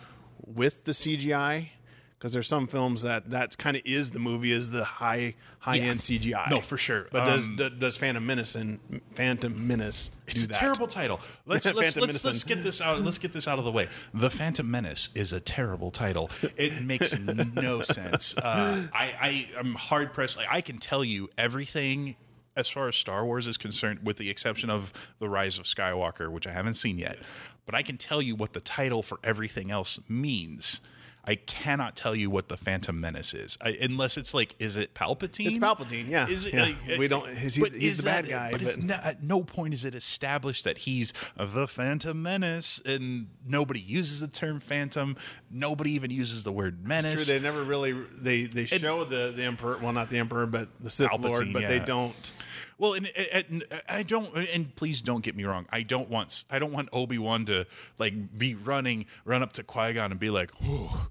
[0.45, 1.69] with the CGI?
[2.17, 5.77] Because there's some films that that kind of is the movie is the high high
[5.77, 6.49] end CGI.
[6.49, 7.07] No, for sure.
[7.11, 8.79] But does Um, do- does Phantom Menace and
[9.15, 10.57] Phantom Menace It's a that?
[10.57, 11.19] terrible title.
[11.45, 13.01] Let's let's, let's, let's get this out.
[13.01, 13.89] Let's get this out of the way.
[14.13, 16.31] The Phantom Menace is a terrible title.
[16.55, 18.35] It makes no sense.
[18.37, 20.37] Uh, I I am hard pressed.
[20.37, 22.15] Like, I can tell you everything
[22.55, 26.31] as far as Star Wars is concerned, with the exception of the Rise of Skywalker,
[26.31, 27.17] which I haven't seen yet.
[27.65, 30.81] But I can tell you what the title for everything else means.
[31.27, 34.93] I cannot tell you what the Phantom Menace is, I, unless it's like, is it
[34.93, 35.47] Palpatine?
[35.47, 36.27] It's Palpatine, yeah.
[36.27, 36.53] Is it?
[36.53, 36.63] Yeah.
[36.63, 38.93] like, We don't- is he- he's is the bad that- guy, But, it's but- no,
[38.95, 44.27] at no point is it established that he's the Phantom Menace, and nobody uses the
[44.27, 45.17] term Phantom.
[45.49, 47.25] Nobody even uses the word menace.
[47.25, 49.77] True, they never really they they show the the emperor.
[49.81, 51.47] Well, not the emperor, but the Sith Lord.
[51.47, 52.33] Palpatine, But they don't.
[52.77, 55.65] Well, and, and, and I don't, and please don't get me wrong.
[55.71, 57.65] I don't want, I don't want Obi Wan to
[57.97, 61.07] like be running, run up to Qui Gon and be like, "Oh,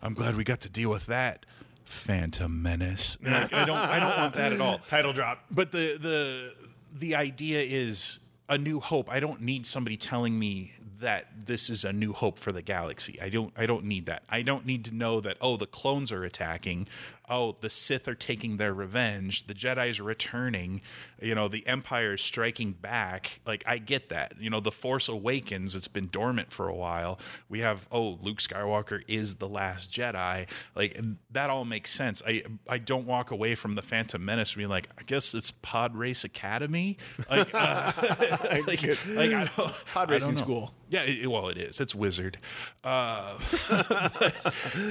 [0.03, 1.47] I'm glad we got to deal with that."
[1.85, 3.17] Phantom Menace.
[3.23, 3.77] Like, I don't.
[3.77, 4.79] I don't want that at all.
[4.89, 5.45] Title drop.
[5.51, 6.55] But the the
[6.93, 8.19] the idea is
[8.49, 9.11] a new hope.
[9.11, 13.21] I don't need somebody telling me that this is a new hope for the galaxy.
[13.21, 14.23] I don't I don't need that.
[14.29, 16.89] I don't need to know that oh the clones are attacking.
[17.29, 20.81] Oh, the Sith are taking their revenge, the Jedi's returning,
[21.21, 23.41] you know, the Empire is striking back.
[23.47, 24.35] Like I get that.
[24.39, 27.19] You know, the Force Awakens, it's been dormant for a while.
[27.49, 30.47] We have oh, Luke Skywalker is the last Jedi.
[30.75, 30.99] Like
[31.31, 32.23] that all makes sense.
[32.27, 35.97] I I don't walk away from the Phantom Menace being like, I guess it's Pod
[35.97, 36.99] Race Academy.
[37.29, 37.93] Like, uh,
[38.67, 40.75] like, like I don't, Pod racing don't school.
[40.89, 41.81] Yeah, it, well, it is.
[41.81, 42.39] It's Wizard.
[42.85, 43.37] Uh,
[43.69, 44.35] but,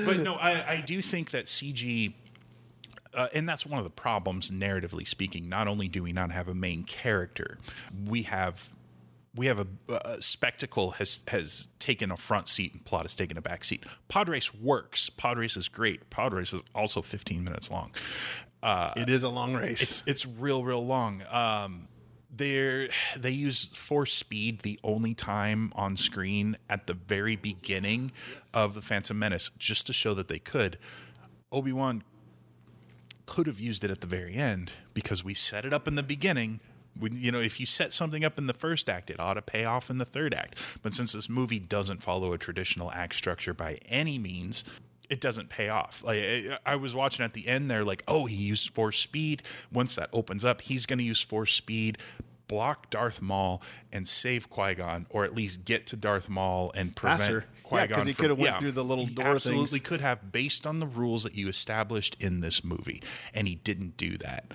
[0.05, 2.13] but no, I, I do think that CG.
[3.15, 5.47] Uh, and that's one of the problems, narratively speaking.
[5.47, 7.57] Not only do we not have a main character,
[8.05, 8.73] we have
[9.35, 13.37] we have a, a spectacle has has taken a front seat and plot has taken
[13.37, 13.83] a back seat.
[14.27, 15.09] Race works.
[15.09, 16.09] Pod race is great.
[16.09, 17.91] Pod race is also 15 minutes long.
[18.95, 19.81] it is a long race.
[19.81, 21.23] It's it's real real long.
[21.29, 21.87] Um,
[22.35, 28.11] they they use force speed the only time on screen at the very beginning
[28.53, 30.77] of the Phantom Menace just to show that they could.
[31.51, 32.03] Obi Wan
[33.25, 36.03] could have used it at the very end because we set it up in the
[36.03, 36.59] beginning.
[36.99, 39.41] We, you know, if you set something up in the first act, it ought to
[39.41, 40.57] pay off in the third act.
[40.81, 44.63] But since this movie doesn't follow a traditional act structure by any means,
[45.09, 46.01] it doesn't pay off.
[46.03, 49.43] Like I, I was watching at the end there, like, oh, he used force speed.
[49.71, 51.97] Once that opens up, he's going to use force speed,
[52.47, 53.61] block Darth Maul,
[53.91, 57.45] and save Qui Gon, or at least get to Darth Maul and prevent Faster.
[57.67, 57.97] Qui Yeah, Gon.
[57.99, 59.87] 'cause he could have went through the little he door Absolutely things.
[59.87, 63.01] could have, based on the rules that you established in this movie,
[63.33, 64.53] and he didn't do that.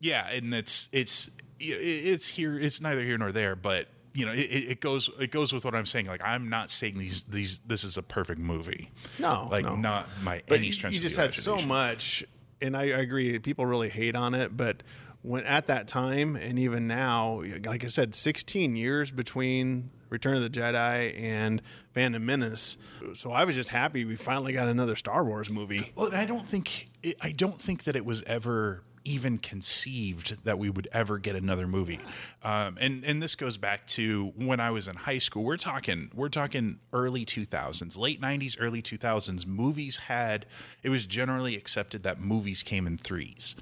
[0.00, 2.58] Yeah, and it's it's it's here.
[2.58, 5.74] It's neither here nor there, but you know, it, it goes it goes with what
[5.74, 6.06] I'm saying.
[6.06, 8.90] Like I'm not saying these these this is a perfect movie.
[9.18, 9.76] No, like no.
[9.76, 10.94] not my But any stretch.
[10.94, 12.24] you just had so much,
[12.62, 13.38] and I, I agree.
[13.38, 14.82] People really hate on it, but
[15.22, 20.42] when at that time and even now, like I said, 16 years between Return of
[20.42, 21.60] the Jedi and
[21.92, 22.78] Phantom Menace.
[23.14, 25.92] So I was just happy we finally got another Star Wars movie.
[25.94, 26.88] Well, I don't think
[27.20, 31.68] I don't think that it was ever even conceived that we would ever get another
[31.68, 32.00] movie.
[32.42, 35.44] Um, and and this goes back to when I was in high school.
[35.44, 39.46] We're talking we're talking early 2000s, late 90s, early 2000s.
[39.46, 40.46] Movies had
[40.82, 43.54] it was generally accepted that movies came in threes.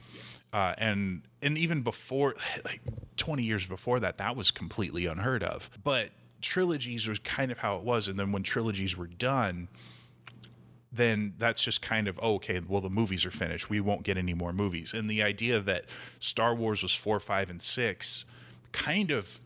[0.53, 2.81] Uh, and and even before like
[3.17, 6.11] 20 years before that that was completely unheard of but
[6.45, 9.69] trilogies was kind of how it was and then when trilogies were done
[10.95, 12.61] then that's just kind of oh, okay.
[12.67, 13.69] Well, the movies are finished.
[13.69, 14.95] We won't get any more movies.
[14.95, 15.87] And the idea that
[16.21, 18.25] Star Wars was four, five, and six
[18.73, 19.41] kind of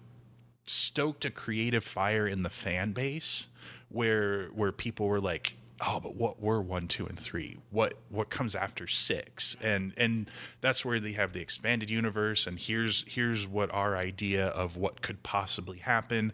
[0.64, 3.48] stoked a creative fire in the fan base,
[3.88, 5.54] where where people were like,
[5.86, 7.56] oh, but what were one, two, and three?
[7.70, 9.56] What what comes after six?
[9.62, 10.30] And and
[10.60, 12.46] that's where they have the expanded universe.
[12.46, 16.32] And here's here's what our idea of what could possibly happen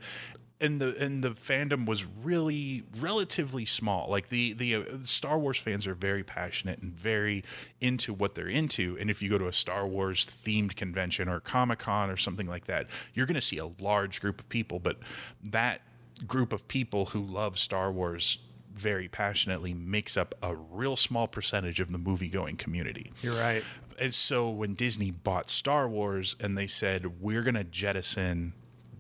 [0.65, 4.09] and the and the fandom was really relatively small.
[4.09, 7.45] Like the the uh, Star Wars fans are very passionate and very
[7.81, 8.97] into what they're into.
[8.99, 12.47] And if you go to a Star Wars themed convention or Comic Con or something
[12.47, 14.79] like that, you're going to see a large group of people.
[14.79, 14.99] But
[15.43, 15.83] that
[16.27, 18.39] group of people who love Star Wars
[18.73, 23.13] very passionately makes up a real small percentage of the movie going community.
[23.23, 23.63] You're right.
[23.99, 28.53] And so when Disney bought Star Wars and they said, we're going to jettison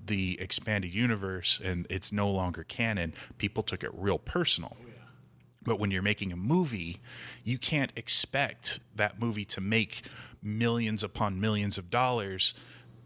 [0.07, 4.77] the expanded universe and it's no longer canon, people took it real personal.
[4.81, 4.87] Oh,
[5.62, 7.01] but when you're making a movie,
[7.43, 10.03] you can't expect that movie to make
[10.43, 12.55] millions upon millions of dollars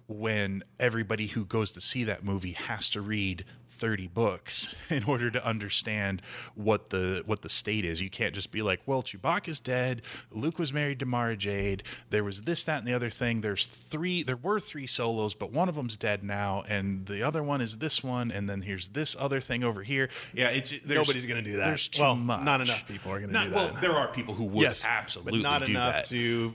[0.09, 3.45] when everybody who goes to see that movie has to read
[3.79, 6.23] 30 books in order to understand
[6.55, 8.01] what the what the state is.
[8.01, 12.25] You can't just be like, well, Chewbacca's dead, Luke was married to Mara Jade, there
[12.25, 13.41] was this, that, and the other thing.
[13.41, 17.43] There's three there were three solos, but one of them's dead now, and the other
[17.43, 20.09] one is this one, and then here's this other thing over here.
[20.35, 21.65] Yeah, it's there's, Nobody's gonna do that.
[21.67, 22.43] There's too Well, much.
[22.43, 23.73] not enough people are gonna Not- do that.
[23.73, 26.07] Well, there are people who would yes, absolutely but not enough that.
[26.07, 26.53] to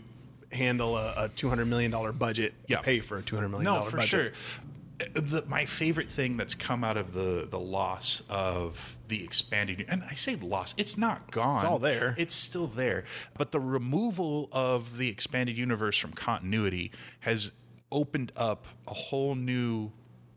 [0.52, 2.78] handle a, a $200 million budget Yeah.
[2.78, 4.10] to pay for a $200 million no, for budget.
[4.10, 4.30] sure.
[4.98, 10.04] The, my favorite thing that's come out of the the loss of the expanded and
[10.10, 11.56] I say loss, it's not gone.
[11.56, 12.16] It's all there.
[12.18, 13.04] It's still there.
[13.38, 17.52] But the removal of the expanded universe from continuity has
[17.92, 19.92] opened up a whole new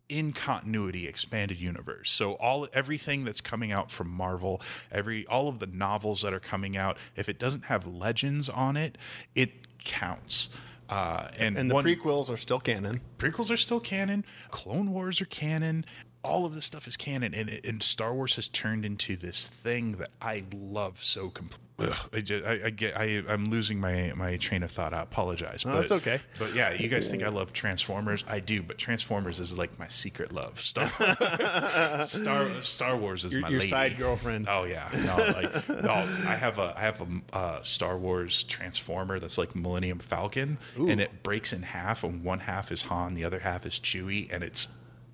[0.09, 2.11] in continuity expanded universe.
[2.11, 6.41] So all everything that's coming out from Marvel, every all of the novels that are
[6.41, 8.97] coming out, if it doesn't have legends on it,
[9.35, 10.49] it counts.
[10.89, 13.01] Uh, and And the one, prequels are still canon.
[13.19, 14.25] prequels are still canon.
[14.51, 15.85] Clone Wars are canon.
[16.27, 19.93] All of this stuff is canon, and, and Star Wars has turned into this thing
[19.93, 21.63] that I love so completely.
[21.79, 24.95] I, just, I, I get I I'm losing my my train of thought.
[24.95, 25.67] I apologize.
[25.67, 26.21] No, but, that's okay.
[26.39, 28.25] But yeah, you guys think I love Transformers?
[28.27, 30.59] I do, but Transformers is like my secret love.
[30.59, 30.89] Star
[32.07, 33.71] Star Star Wars is Your- my your lady.
[33.71, 34.47] side girlfriend.
[34.49, 35.93] Oh yeah, no, like no.
[36.27, 40.99] I have a I have a uh, Star Wars Transformer that's like Millennium Falcon, and
[40.99, 44.43] it breaks in half, and one half is Han, the other half is Chewie, and
[44.43, 44.69] it's.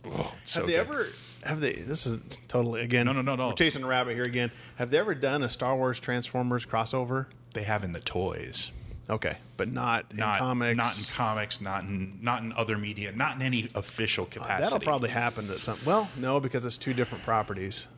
[0.04, 0.80] Oh, so have they good.
[0.80, 1.06] ever?
[1.44, 1.72] Have they?
[1.74, 3.06] This is totally again.
[3.06, 3.48] No, no, no, no.
[3.48, 4.50] We're chasing a rabbit here again.
[4.76, 7.26] Have they ever done a Star Wars Transformers crossover?
[7.54, 8.70] They have in the toys.
[9.10, 10.76] Okay, but not, Not in comics.
[10.76, 14.62] not in comics, not in not in other media, not in any official uh, capacity.
[14.62, 15.76] That'll probably happen at some.
[15.84, 17.88] Well, no, because it's two different properties.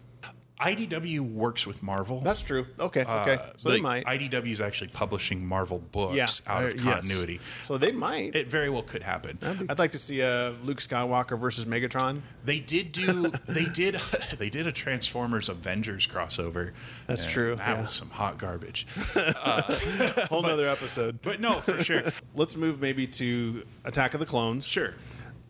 [0.65, 2.21] IDW works with Marvel.
[2.21, 2.67] That's true.
[2.81, 3.35] Okay, okay.
[3.35, 4.07] Uh, So they might.
[4.07, 6.85] IDW is actually publishing Marvel books yeah, out uh, of yes.
[6.85, 7.41] continuity.
[7.65, 8.35] So they might.
[8.35, 9.39] It very well could happen.
[9.69, 12.23] I'd like to see uh, Luke Skywalker versus Megatron.
[12.47, 13.31] They did do.
[13.49, 14.01] they did.
[14.39, 16.73] They did a Transformers Avengers crossover.
[17.07, 17.83] That's true, That yeah.
[17.83, 18.87] was some hot garbage.
[20.29, 21.21] Whole nother episode.
[21.23, 22.03] But no, for sure.
[22.35, 24.67] Let's move maybe to Attack of the Clones.
[24.67, 24.95] Sure.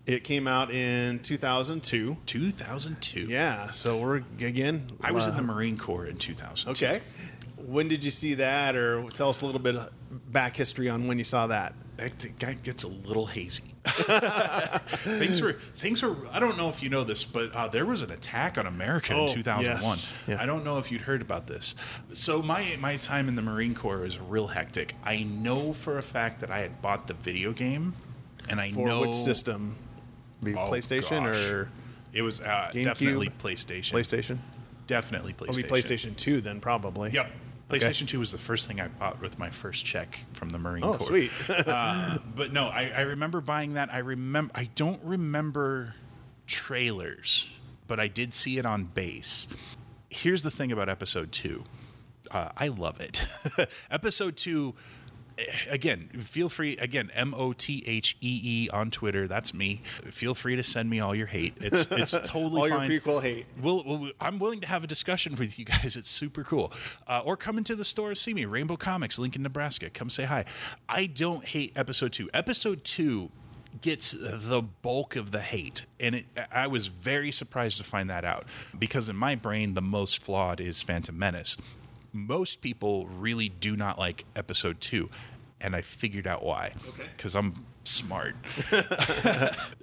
[0.07, 2.19] It came out in 2002.
[2.27, 3.21] 2002.
[3.21, 4.93] Yeah, so we're again.
[5.01, 6.71] I was in uh, the Marine Corps in 2002.
[6.87, 7.03] Okay.
[7.57, 9.91] When did you see that, or tell us a little bit of
[10.31, 11.75] back history on when you saw that?
[11.97, 13.63] That guy gets a little hazy.
[15.05, 16.17] things were things were.
[16.31, 19.15] I don't know if you know this, but uh, there was an attack on America
[19.15, 19.81] Oh, in 2001.
[19.83, 20.15] yes.
[20.27, 20.37] Yeah.
[20.43, 21.75] I don't know if you'd heard about this.
[22.13, 24.95] So my my time in the Marine Corps was real hectic.
[25.05, 27.95] I know for a fact that I had bought the video game,
[28.49, 29.77] and I For know which system?
[30.45, 31.51] Be Oh, PlayStation gosh.
[31.51, 31.71] or
[32.13, 33.93] It was uh, definitely PlayStation.
[33.93, 34.39] PlayStation?
[34.87, 35.59] Definitely PlayStation.
[35.59, 37.11] It'll be PlayStation 2 then, probably.
[37.11, 37.27] Yep.
[37.73, 37.79] Okay.
[37.87, 40.83] PlayStation 2 was the first thing I bought with my first check from the Marine
[40.83, 40.95] Corps.
[40.95, 41.07] Oh, Corps.
[41.07, 41.31] sweet.
[41.49, 43.93] uh, but no, I, I remember buying that.
[43.93, 44.53] I remember.
[44.55, 45.95] I don't remember
[46.47, 47.49] trailers,
[47.87, 49.49] but I did see it on base.
[50.11, 51.65] Here's the thing about Episode Two.
[52.31, 53.27] Uh, I love it.
[53.91, 54.75] episode Two.
[55.69, 56.77] Again, feel free.
[56.77, 59.27] Again, M O T H E E on Twitter.
[59.27, 59.81] That's me.
[60.11, 61.55] Feel free to send me all your hate.
[61.61, 62.91] It's it's totally All your fine.
[62.91, 63.47] prequel hate.
[63.61, 65.97] We'll, we'll- I'm willing to have a discussion with you guys.
[65.97, 66.73] It's super cool.
[67.09, 68.45] Uh, or come into the store see me.
[68.45, 69.91] Rainbow Comics, Lincoln, Nebraska.
[69.91, 70.45] Come say hi.
[70.89, 72.31] I don't hate episode two.
[72.33, 73.31] Episode two
[73.81, 75.85] gets the bulk of the hate.
[75.99, 78.45] And it, I was very surprised to find that out
[78.79, 81.57] because in my brain, the most flawed is Phantom Menace.
[82.15, 85.11] Most people really do not like episode two.
[85.61, 86.73] And I figured out why.
[86.89, 87.09] Okay.
[87.17, 88.35] Because I'm smart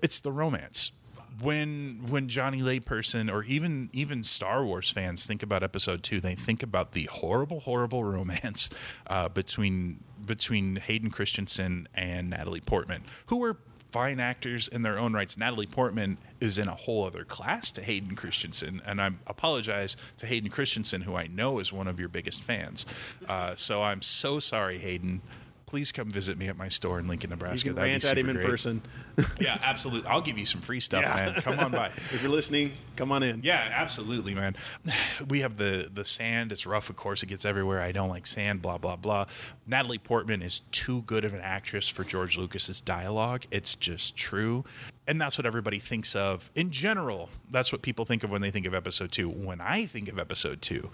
[0.02, 0.92] it's the romance.
[1.40, 6.36] When when Johnny Layperson or even even Star Wars fans think about Episode Two, they
[6.36, 8.70] think about the horrible, horrible romance
[9.08, 13.58] uh, between between Hayden Christensen and Natalie Portman, who were
[13.92, 15.38] fine actors in their own rights.
[15.38, 20.26] Natalie Portman is in a whole other class to Hayden Christensen, and I apologize to
[20.26, 22.86] Hayden Christensen, who I know is one of your biggest fans.
[23.28, 25.22] Uh, so I'm so sorry, Hayden.
[25.72, 27.70] Please come visit me at my store in Lincoln, Nebraska.
[27.70, 28.46] You can That'd be rant at him in great.
[28.46, 28.82] person.
[29.40, 30.10] Yeah, absolutely.
[30.10, 31.16] I'll give you some free stuff, Yeah.
[31.16, 31.34] man.
[31.36, 31.86] Come on by.
[32.12, 33.40] if you're listening, come on in.
[33.42, 34.58] Yeah, absolutely, man.
[35.30, 36.52] We have the the sand.
[36.52, 37.24] It's rough, of course.
[37.24, 37.80] It gets everywhere.
[37.80, 38.62] I don't like sand.
[38.62, 39.28] Blah blah blah.
[39.66, 43.44] Natalie Portman is too good of an actress for George Lucas's dialogue.
[43.50, 44.66] It's just true,
[45.08, 47.30] and that's what everybody thinks of in general.
[47.50, 49.30] That's what people think of when they think of Episode Two.
[49.30, 50.90] When I think of Episode Two,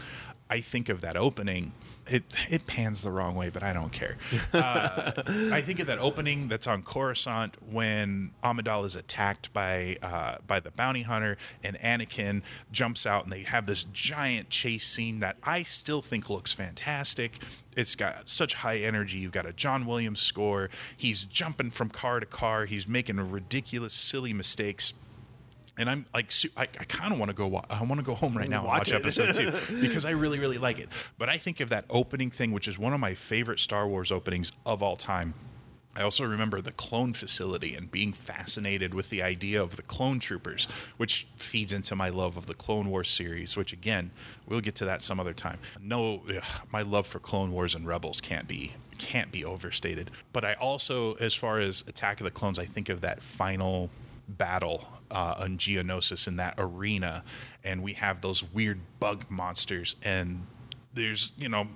[0.51, 1.71] I think of that opening.
[2.09, 4.17] It it pans the wrong way, but I don't care.
[4.53, 5.11] Uh,
[5.51, 10.59] I think of that opening that's on Coruscant when Amidala is attacked by uh, by
[10.59, 12.41] the bounty hunter, and Anakin
[12.71, 17.39] jumps out, and they have this giant chase scene that I still think looks fantastic.
[17.75, 19.19] It's got such high energy.
[19.19, 20.69] You've got a John Williams score.
[20.95, 22.65] He's jumping from car to car.
[22.65, 24.93] He's making ridiculous, silly mistakes.
[25.77, 27.47] And I'm like, I, I kind of want to go.
[27.47, 28.95] Wa- I want to go home right now and Watch watch it.
[28.95, 29.51] episode two
[29.81, 30.89] because I really, really like it.
[31.17, 34.11] But I think of that opening thing, which is one of my favorite Star Wars
[34.11, 35.33] openings of all time.
[35.95, 40.19] I also remember the clone facility and being fascinated with the idea of the clone
[40.19, 40.67] troopers,
[40.97, 44.11] which feeds into my love of the Clone Wars series, which again,
[44.47, 45.57] we'll get to that some other time.
[45.81, 50.11] No, ugh, my love for Clone Wars and Rebels can't be can't be overstated.
[50.33, 53.89] But I also, as far as Attack of the Clones, I think of that final
[54.27, 57.23] battle uh, on Geonosis in that arena,
[57.63, 60.45] and we have those weird bug monsters and
[60.97, 61.67] there's you know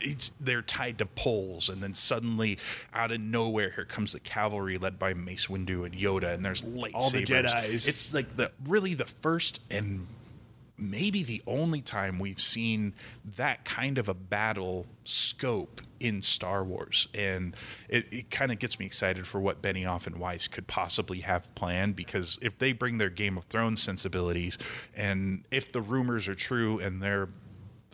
[0.00, 2.58] it's they're tied to poles and then suddenly
[2.92, 6.62] out of nowhere here comes the cavalry led by Mace Windu and Yoda and there's
[6.62, 7.88] lightsabers All the Jedis.
[7.88, 10.06] it's like the really the first and
[10.90, 12.94] maybe the only time we've seen
[13.36, 17.08] that kind of a battle scope in Star Wars.
[17.14, 17.54] And
[17.88, 21.54] it, it kind of gets me excited for what Benioff and Weiss could possibly have
[21.54, 24.58] planned because if they bring their Game of Thrones sensibilities
[24.94, 27.28] and if the rumors are true and they're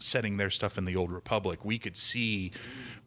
[0.01, 2.53] setting their stuff in the old republic we could see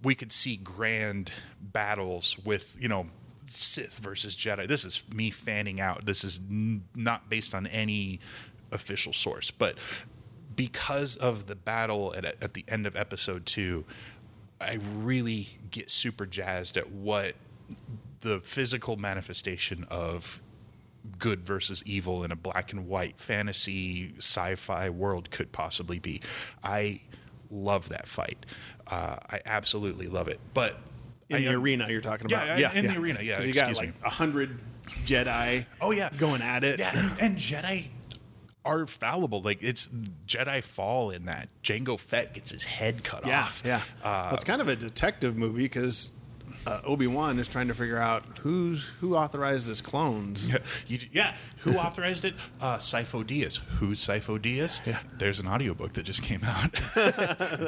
[0.03, 3.05] we could see grand battles with you know
[3.47, 8.19] sith versus jedi this is me fanning out this is n- not based on any
[8.71, 9.77] official source but
[10.55, 13.85] because of the battle at, at the end of episode two
[14.59, 17.35] i really get super jazzed at what
[18.21, 20.41] the physical manifestation of
[21.17, 26.21] good versus evil in a black and white fantasy sci-fi world could possibly be.
[26.63, 27.01] I
[27.49, 28.45] love that fight.
[28.87, 30.39] Uh, I absolutely love it.
[30.53, 30.77] But
[31.29, 32.59] in I, the arena you're talking about.
[32.59, 34.59] yeah, in the arena, yeah, you got like a hundred
[35.05, 35.65] Jedi.
[35.79, 36.79] Oh yeah, going at it.
[36.79, 37.87] Yeah, and, and Jedi
[38.65, 39.41] are fallible.
[39.41, 39.87] Like it's
[40.27, 41.49] Jedi fall in that.
[41.63, 43.61] Jango Fett gets his head cut Yeah, off.
[43.65, 43.81] yeah.
[44.03, 46.11] Uh, well, it's kind of a detective movie because
[46.65, 50.49] uh, Obi Wan is trying to figure out who's who authorized his clones.
[50.49, 50.57] Yeah,
[50.87, 51.35] you, yeah.
[51.59, 52.35] Who authorized it?
[52.59, 53.59] Uh, Sifo Dyas.
[53.79, 54.85] Who's Sifo Dyas?
[54.85, 54.99] Yeah.
[55.17, 56.71] There's an audiobook that just came out.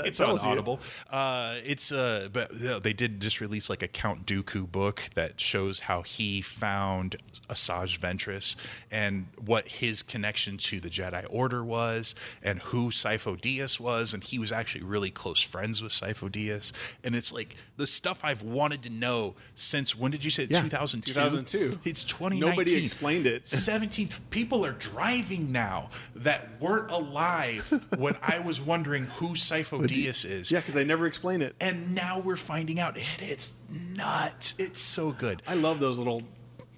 [0.06, 0.40] it's on.
[0.44, 0.80] Audible.
[1.10, 5.04] Uh, it's uh, but you know, they did just release like a Count Dooku book
[5.16, 7.16] that shows how he found
[7.50, 8.56] Asajj Ventress
[8.92, 14.24] and what his connection to the Jedi Order was, and who Sifo Dyas was, and
[14.24, 16.74] he was actually really close friends with Sifo Dyas.
[17.04, 20.62] And it's like the stuff I've wanted to know since when did you say Yeah,
[20.62, 21.14] 2002?
[21.14, 21.80] 2002.
[21.84, 22.50] It's 2019.
[22.50, 23.48] Nobody explained it.
[23.48, 30.26] 17 people are driving now that weren't alive when I was wondering who Sifo Dyas
[30.30, 30.52] is.
[30.52, 31.56] Yeah, because they never explain it.
[31.60, 34.56] And now we're finding out, and it's nuts.
[34.58, 35.42] It's so good.
[35.48, 36.24] I love those little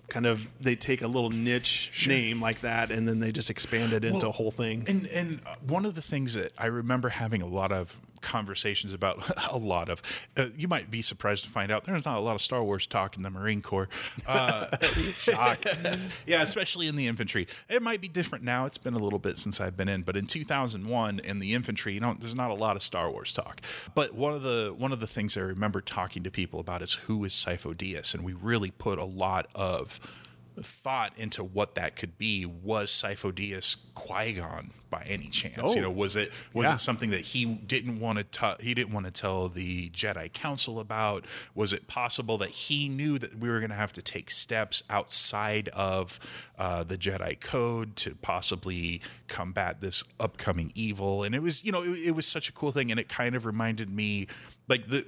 [0.07, 3.91] kind of they take a little niche name like that and then they just expand
[3.91, 4.85] it into Well, a whole thing.
[4.87, 8.91] And and uh, one of the things that I remember having a lot of conversations
[8.91, 10.01] about, a lot of,
[10.35, 12.87] uh, you might be surprised to find out there's not a lot of Star Wars
[12.87, 13.87] talk in the Marine Corps.
[14.27, 14.75] Uh,
[15.17, 15.63] shock.
[16.25, 17.47] yeah, especially in the infantry.
[17.69, 18.65] It might be different now.
[18.65, 21.93] It's been a little bit since I've been in, but in 2001 in the infantry,
[21.93, 23.61] you know, there's not a lot of Star Wars talk.
[23.93, 26.93] But one of the one of the things I remember talking to people about is
[26.93, 29.99] who is Sifo Dyas, and we really put a lot of
[30.63, 35.73] thought into what that could be was Sifo Dyas Qui-Gon by any chance Oh.
[35.75, 36.75] you know was it was Yeah.
[36.75, 40.31] it something that he didn't want to t- he didn't want to tell the Jedi
[40.31, 41.25] Council about
[41.55, 44.83] was it possible that he knew that we were going to have to take steps
[44.89, 46.19] outside of
[46.57, 51.81] uh, the Jedi code to possibly combat this upcoming evil and it was you know
[51.83, 54.27] it, it was such a cool thing and it kind of reminded me
[54.67, 55.05] like the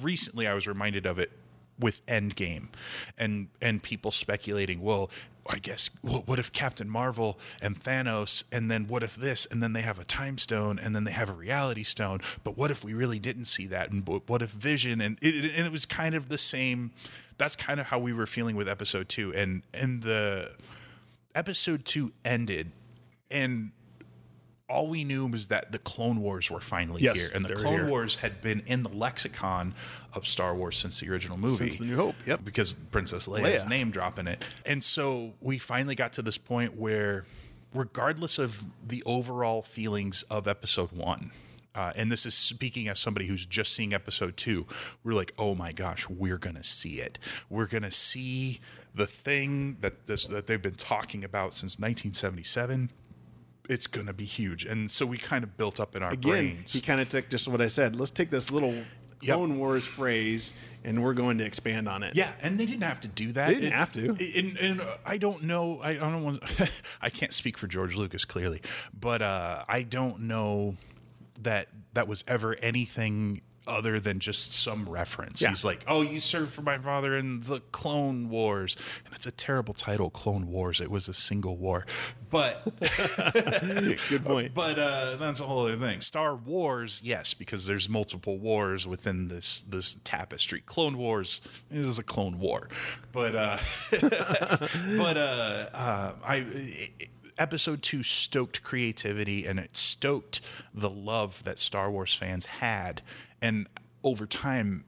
[0.00, 1.32] recently I was reminded of it
[1.78, 2.68] with Endgame,
[3.16, 5.10] and and people speculating, well,
[5.48, 9.72] I guess, what if Captain Marvel and Thanos, and then what if this, and then
[9.72, 12.84] they have a time stone, and then they have a reality stone, but what if
[12.84, 16.14] we really didn't see that, and what if Vision, and it, and it was kind
[16.14, 16.90] of the same.
[17.38, 20.52] That's kind of how we were feeling with Episode Two, and and the
[21.34, 22.72] Episode Two ended,
[23.30, 23.70] and
[24.68, 27.72] all we knew was that the Clone Wars were finally Yes, here, and the Clone
[27.72, 27.86] here.
[27.88, 29.74] Wars had been in the lexicon
[30.12, 32.44] of Star Wars since the original movie, Since The New Hope, yep.
[32.44, 33.68] because Princess Leia's Leia.
[33.68, 37.24] name dropping it, and so we finally got to this point where,
[37.74, 41.32] regardless of the overall feelings of Episode One.
[41.74, 44.66] Uh, and this is speaking as somebody who's just seeing episode two.
[45.04, 47.20] We're like, oh my gosh, we're gonna see it.
[47.48, 48.58] We're gonna see
[48.96, 52.90] the thing that this that they've been talking about since 1977
[53.68, 54.64] it's going to be huge.
[54.64, 56.72] And so we kind of built up in our Again, brains.
[56.72, 57.96] he kind of took just what I said.
[57.96, 58.74] Let's take this little
[59.20, 59.34] Yep.
[59.36, 60.52] Clone Wars phrase
[60.84, 62.14] and we're going to expand on it.
[62.14, 63.48] yeah, and they didn't have to do that.
[63.48, 64.10] They didn't have to.
[64.10, 65.80] And, and I don't know.
[65.82, 66.40] I, I don't want.
[67.02, 68.62] I can't speak for George Lucas clearly,
[68.98, 70.76] but uh, I don't know
[71.42, 75.40] that that was ever anything other than just some reference.
[75.40, 75.50] Yeah.
[75.50, 79.30] He's like, "Oh, you served for my father in the Clone Wars," and it's a
[79.30, 80.80] terrible title, Clone Wars.
[80.80, 81.86] It was a single war,
[82.30, 82.64] but
[84.08, 84.54] Good point.
[84.54, 86.00] But uh, that's a whole other thing.
[86.00, 90.60] Star Wars, yes, because there's multiple wars within this this tapestry.
[90.60, 91.40] Clone Wars
[91.70, 92.68] is a clone war,
[93.12, 93.58] but uh,
[93.90, 96.90] but uh, uh, I.
[97.38, 100.40] Episode two stoked creativity and it stoked
[100.74, 103.00] the love that Star Wars fans had.
[103.40, 103.66] And
[104.02, 104.84] over time,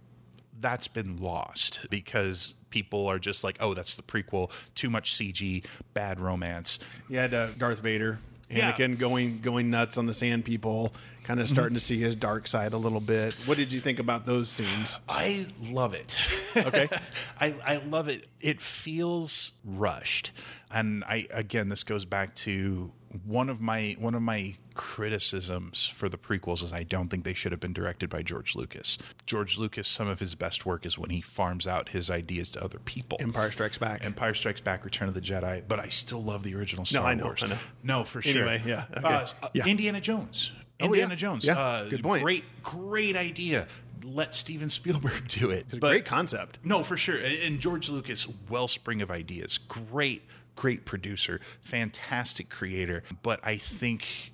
[0.61, 5.65] that's been lost because people are just like, oh, that's the prequel, too much CG,
[5.95, 6.79] bad romance.
[7.09, 8.19] You had uh, Darth Vader,
[8.51, 8.73] Yeah.
[8.73, 10.93] Anakin going going nuts on the Sand People,
[11.31, 13.35] kind of starting to see his dark side a little bit.
[13.47, 14.99] What did you think about those scenes?
[15.09, 16.17] I love it.
[16.57, 16.89] Okay.
[17.41, 18.27] I, I love it.
[18.41, 20.33] It feels rushed.
[20.69, 22.91] And I again this goes back to
[23.25, 27.35] one of my one of my criticisms for the prequels is I don't think they
[27.35, 28.99] should have been directed by George Lucas.
[29.27, 32.65] George Lucas, some of his best work is when he farms out his ideas to
[32.65, 33.17] other people.
[33.21, 34.05] Empire Strikes Back.
[34.05, 37.15] Empire Strikes Back, Return of the Jedi, but I still love the original Star I
[37.15, 37.45] know, Wars.
[37.45, 37.59] I know.
[37.85, 38.49] No, for sure.
[38.49, 39.27] Anyway, yeah, okay.
[39.43, 39.67] Uh, Yeah.
[39.67, 40.51] Indiana Jones.
[40.81, 41.17] Oh, Indiana yeah.
[41.17, 41.45] Jones.
[41.45, 42.23] Yeah, Uh, good point.
[42.23, 43.67] Great, great idea.
[44.03, 45.67] Let Steven Spielberg do it.
[45.69, 46.59] It's a But- great concept.
[46.65, 47.19] no, for sure.
[47.19, 49.59] And George Lucas, wellspring of ideas.
[49.59, 50.23] Great,
[50.57, 53.03] great producer, fantastic creator.
[53.23, 54.33] But I think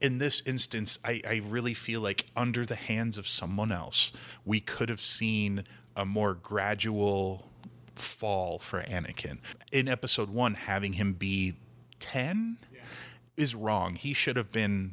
[0.00, 4.12] in this instance, I, I really feel like under the hands of someone else,
[4.44, 5.64] we could have seen
[5.96, 7.48] a more gradual
[7.94, 9.38] fall for Anakin.
[9.72, 11.54] In episode one, having him be
[11.98, 12.58] 10
[13.38, 13.94] is wrong.
[13.94, 14.92] He should have been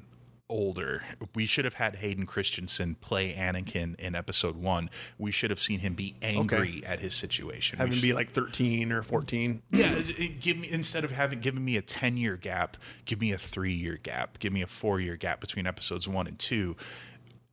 [0.50, 1.04] older.
[1.34, 4.90] We should have had Hayden Christensen play Anakin in episode one.
[5.18, 7.80] We should have seen him be angry at his situation.
[7.80, 9.62] Have We him should- be like 13 or 14.
[9.72, 13.20] yeah, it- it- give me instead of having given me a ten year gap, give
[13.22, 16.38] me a three year gap, give me a four year gap between episodes one and
[16.38, 16.76] two,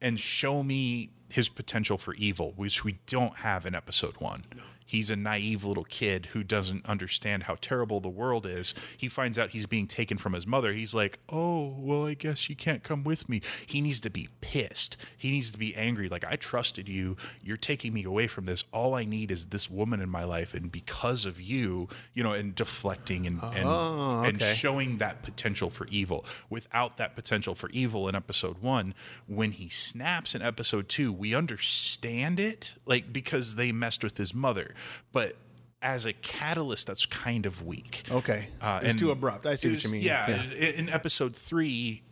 [0.01, 4.45] and show me his potential for evil, which we don't have in episode one.
[4.91, 8.75] He's a naive little kid who doesn't understand how terrible the world is.
[8.97, 10.73] He finds out he's being taken from his mother.
[10.73, 14.31] He's like, "Oh, well, I guess you can't come with me." He needs to be
[14.41, 14.97] pissed.
[15.17, 16.09] He needs to be angry.
[16.09, 17.17] Like, I trusted you.
[17.41, 18.65] You're taking me away from this.
[18.73, 22.33] All I need is this woman in my life, and because of you, you know,
[22.33, 24.55] and deflecting and and, Oh, and okay.
[24.55, 26.25] showing that potential for evil.
[26.49, 28.95] Without that potential for evil in episode one,
[29.29, 34.35] when he snaps in episode two, we understand it, like because they messed with his
[34.35, 34.75] mother.
[35.13, 35.37] But
[35.83, 38.03] as a catalyst, that's kind of weak.
[38.11, 38.49] Okay.
[38.61, 39.47] Uh, it's too abrupt.
[39.47, 40.03] I see what you mean.
[40.03, 42.03] Yeah, i- In episode three,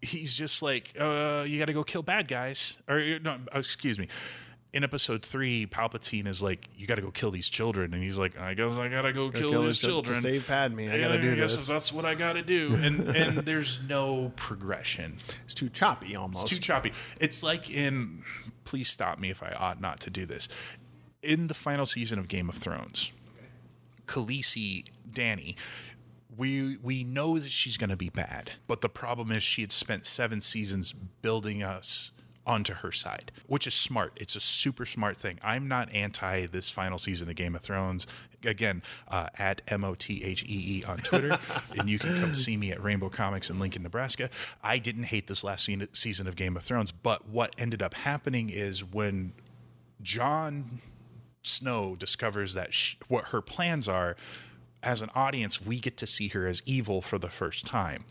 [0.00, 2.78] he's just like, uh, you got to go kill bad guys.
[2.88, 4.08] Or, uh, no, uh, excuse me.
[4.72, 7.92] In episode three, Palpatine is like, you got to go kill these children.
[7.92, 10.08] And he's like, I guess I got to go kill, kill these his chil- to
[10.08, 10.20] children.
[10.22, 10.80] save Padme.
[10.88, 11.66] I gotta do guess this.
[11.66, 12.74] That's what I got to do.
[12.80, 15.18] And, and there's no progression.
[15.44, 16.44] It's too choppy almost.
[16.44, 16.92] It's too choppy.
[17.20, 18.22] It's like in,
[18.64, 20.48] please stop me if I ought not to do this.
[21.22, 23.12] In the final season of Game of Thrones,
[24.06, 25.54] Khaleesi, Dany,
[26.36, 29.72] we we know that she's going to be bad, but the problem is she had
[29.72, 32.12] spent seven seasons building us
[32.46, 34.12] onto her side, which is smart.
[34.16, 35.38] It's a super smart thing.
[35.42, 38.06] I'm not anti this final season of Game of Thrones.
[38.44, 41.38] Again, uh, at M O T H E E on Twitter,
[41.78, 44.28] and you can come see me at Rainbow Comics in Lincoln, Nebraska.
[44.62, 48.50] I didn't hate this last season of Game of Thrones, but what ended up happening
[48.50, 49.32] is when
[50.02, 50.80] Jon
[51.42, 54.16] Snow discovers that sh what her plans are,
[54.82, 58.04] as an audience, we get to see her as evil for the first time.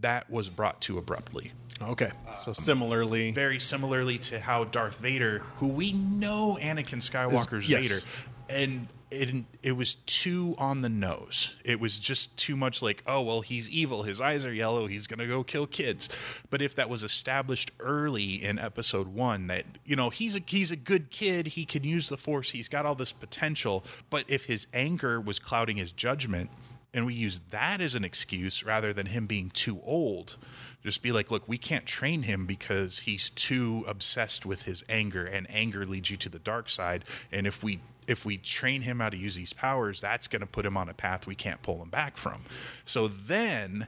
[0.00, 1.52] That was brought to abruptly.
[1.80, 2.10] Okay.
[2.28, 7.82] Uh, so similarly, Very similarly to how Darth Vader, who we know Anakin Skywalker's yes.
[7.82, 8.00] Vader,
[8.48, 11.54] and it, it was too on the nose.
[11.64, 14.02] It was just too much like, oh, well, he's evil.
[14.02, 14.86] His eyes are yellow.
[14.86, 16.08] He's to go kill kids.
[16.50, 20.70] But if that was established early in episode one, that, you know, he's a, he's
[20.70, 21.48] a good kid.
[21.48, 22.50] He can use the force.
[22.50, 23.84] He's got all this potential.
[24.10, 26.50] But if his anger was clouding his judgment,
[26.94, 30.36] and we use that as an excuse rather than him being too old,
[30.82, 35.24] just be like, look, we can't train him because he's too obsessed with his anger,
[35.24, 37.04] and anger leads you to the dark side.
[37.30, 40.46] And if we if we train him how to use these powers, that's going to
[40.46, 42.42] put him on a path we can't pull him back from.
[42.84, 43.86] So then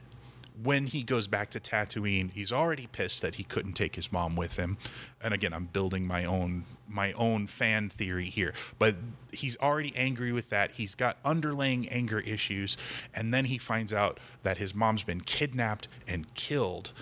[0.61, 4.35] when he goes back to Tatooine, he's already pissed that he couldn't take his mom
[4.35, 4.77] with him.
[5.21, 8.95] And again, I'm building my own my own fan theory here, but
[9.31, 10.69] he's already angry with that.
[10.71, 12.77] He's got underlying anger issues,
[13.11, 16.93] and then he finds out that his mom's been kidnapped and killed.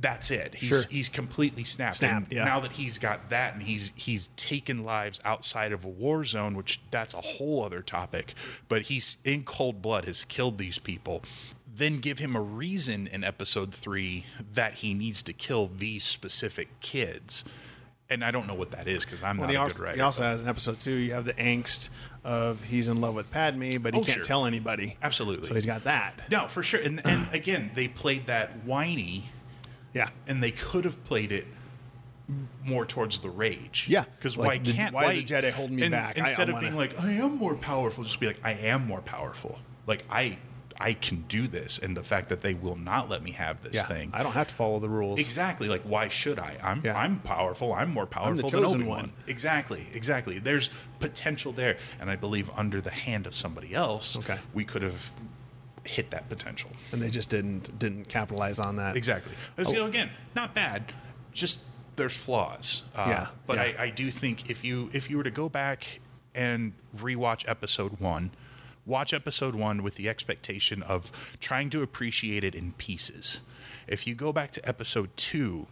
[0.00, 0.54] That's it.
[0.54, 0.82] He's Sure.
[0.88, 1.96] he's completely snapped.
[1.96, 2.44] Snapped, yeah.
[2.44, 6.54] Now that he's got that, and he's he's taken lives outside of a war zone,
[6.56, 8.32] which that's a whole other topic.
[8.68, 11.22] But he's in cold blood has killed these people.
[11.72, 14.24] Then give him a reason in episode three
[14.54, 17.44] that he needs to kill these specific kids.
[18.08, 19.96] And I don't know what that is because I'm Well, not a also, good writer.
[19.96, 20.94] he also has an episode two.
[20.94, 21.90] You have the angst
[22.24, 24.24] of he's in love with Padme, but he Oh, can't sure.
[24.24, 24.96] tell anybody.
[25.02, 25.46] Absolutely.
[25.46, 26.22] So he's got that.
[26.30, 26.80] no, for sure.
[26.80, 29.26] And and again, they played that whiny
[29.94, 30.08] Yeah.
[30.26, 31.46] and they could have played it
[32.64, 33.86] more towards the rage.
[33.88, 34.04] Yeah.
[34.16, 36.16] because Like, why the- can't why are the Jedi holding me and back?
[36.16, 38.86] Instead I of wanna- being like, I am more powerful, just be like, I am
[38.86, 39.58] more powerful.
[39.86, 40.38] Like I,
[40.82, 43.74] I can do this, and the fact that they will not let me have this
[43.74, 43.82] Yeah.
[43.86, 44.10] thing.
[44.14, 45.18] I don't have to follow the rules.
[45.18, 45.68] Exactly.
[45.68, 46.56] Like, why should I?
[46.62, 46.96] I'm Yeah.
[46.96, 47.74] I'm powerful.
[47.74, 48.98] I'm more powerful than chosen Obi Wan.
[48.98, 49.12] one.
[49.26, 49.88] Exactly.
[49.92, 50.38] Exactly.
[50.38, 50.70] There's
[51.00, 54.38] potential there, and I believe under the hand of somebody else, Okay.
[54.54, 55.10] we could have
[55.84, 56.70] hit that potential.
[56.92, 58.96] And they just didn't didn't capitalize on that.
[58.96, 59.32] Exactly.
[59.58, 59.86] Oh.
[59.86, 60.92] Again, not bad.
[61.32, 61.62] Just
[61.96, 62.84] there's flaws.
[62.94, 63.62] Uh, Yeah, But yeah.
[63.78, 66.00] I, I do think if you if you were to go back
[66.34, 68.30] and rewatch episode one,
[68.86, 73.42] watch episode one with the expectation of trying to appreciate it in pieces.
[73.86, 75.66] If you go back to episode two,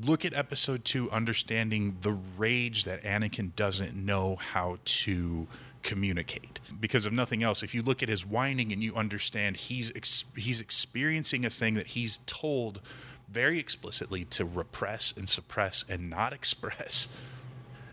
[0.00, 5.46] look at episode two, understanding the rage that Anakin doesn't know how to
[5.82, 6.60] communicate.
[6.80, 10.24] Because of nothing else, if you look at his whining and you understand he's ex-
[10.36, 12.80] he's experiencing a thing that he's told
[13.28, 17.08] very explicitly to repress and suppress and not express.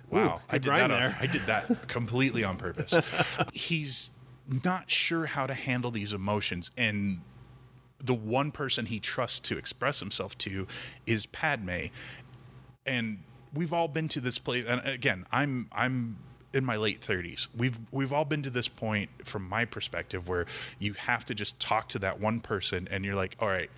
[0.09, 0.91] Wow, I did that.
[0.91, 2.97] on- I did that completely on purpose.
[3.53, 4.11] he's
[4.47, 7.21] not sure how to handle these emotions and
[8.03, 10.65] the one person he trusts to express himself to
[11.05, 11.87] is Padme.
[12.85, 13.19] And
[13.53, 16.17] we've all been to this place and again, I'm I'm
[16.53, 17.47] in my late 30s.
[17.55, 20.45] We've we've all been to this point from my perspective where
[20.79, 23.69] you have to just talk to that one person and you're like, "All right,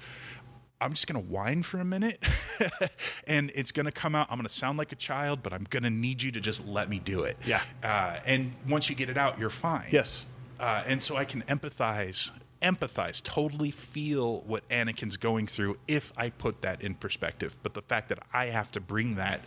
[0.81, 2.23] I'm just going to whine for a minute
[3.27, 4.27] and it's going to come out.
[4.31, 6.67] I'm going to sound like a child, but I'm going to need you to just
[6.67, 7.37] let me do it.
[7.45, 7.61] Yeah.
[7.83, 9.89] Uh, and once you get it out, you're fine.
[9.91, 10.25] Yes.
[10.59, 12.31] Uh, and so I can empathize,
[12.63, 17.57] empathize, totally feel what Anakin's going through if I put that in perspective.
[17.61, 19.41] But the fact that I have to bring that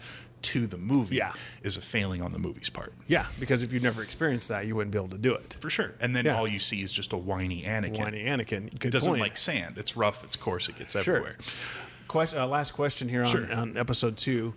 [0.45, 1.33] to the movie Yeah.
[1.63, 2.93] is a failing on the movie's part.
[3.09, 5.57] Yeah, because if you've never experienced that, you wouldn't be able to do it.
[5.61, 5.95] For sure.
[6.01, 6.37] And then Yeah.
[6.37, 7.99] all you see is just a whiny Anakin.
[7.99, 8.67] Whiny Anakin.
[8.85, 9.21] It doesn't point.
[9.21, 9.77] like sand.
[9.79, 11.01] It's rough, it's coarse, it gets Sure.
[11.01, 11.37] everywhere.
[12.09, 13.53] Question, uh, last question here on, Sure.
[13.53, 14.55] on episode two.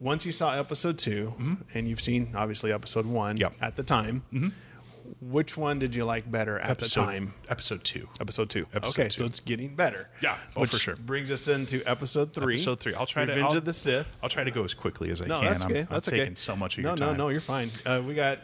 [0.00, 3.40] Once you saw episode 2 and you've seen obviously episode one Mm-hmm.
[3.42, 3.54] Yep.
[3.62, 4.22] at the time,
[5.20, 7.34] which one did you like better at Episode, the time?
[7.48, 8.08] Episode two.
[8.20, 8.66] Episode two.
[8.74, 9.18] Episode okay, two.
[9.18, 10.08] so it's getting better.
[10.22, 10.96] Yeah, oh, which for sure.
[10.96, 12.54] Brings us into episode three.
[12.54, 12.94] Episode three.
[12.94, 13.32] I'll try to.
[13.34, 14.06] Revenge of the Sith.
[14.22, 15.48] I'll try to go as quickly as I No, can.
[15.50, 15.80] that's I'm, okay.
[15.80, 16.34] I'm That's taking okay.
[16.34, 17.16] so much of no, your time.
[17.16, 17.70] No, no, you're fine.
[17.84, 18.38] Uh, we got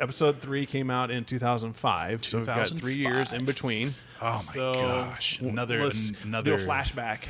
[0.00, 3.94] episode three came out in 2005, so we've got three years in between.
[4.20, 5.40] Oh my So, gosh.
[5.40, 5.90] Another-
[6.22, 7.20] another- flashback.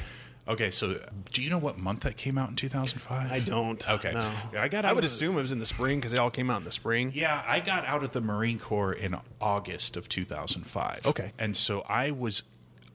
[0.48, 1.00] Okay, so
[1.32, 3.32] do you know what month that came out in 2005?
[3.32, 3.88] I don't.
[3.88, 4.12] Okay.
[4.12, 4.30] no.
[4.56, 4.84] I got.
[4.84, 6.64] I would the- assume it was in the spring because they all came out in
[6.64, 7.10] the spring.
[7.14, 11.06] Yeah, I got out of the Marine Corps in August of 2005.
[11.06, 11.32] Okay.
[11.38, 12.44] And so I was,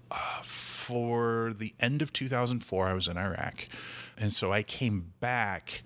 [0.10, 3.68] uh, for the end of 2004, I was in Iraq.
[4.18, 5.84] And so I came back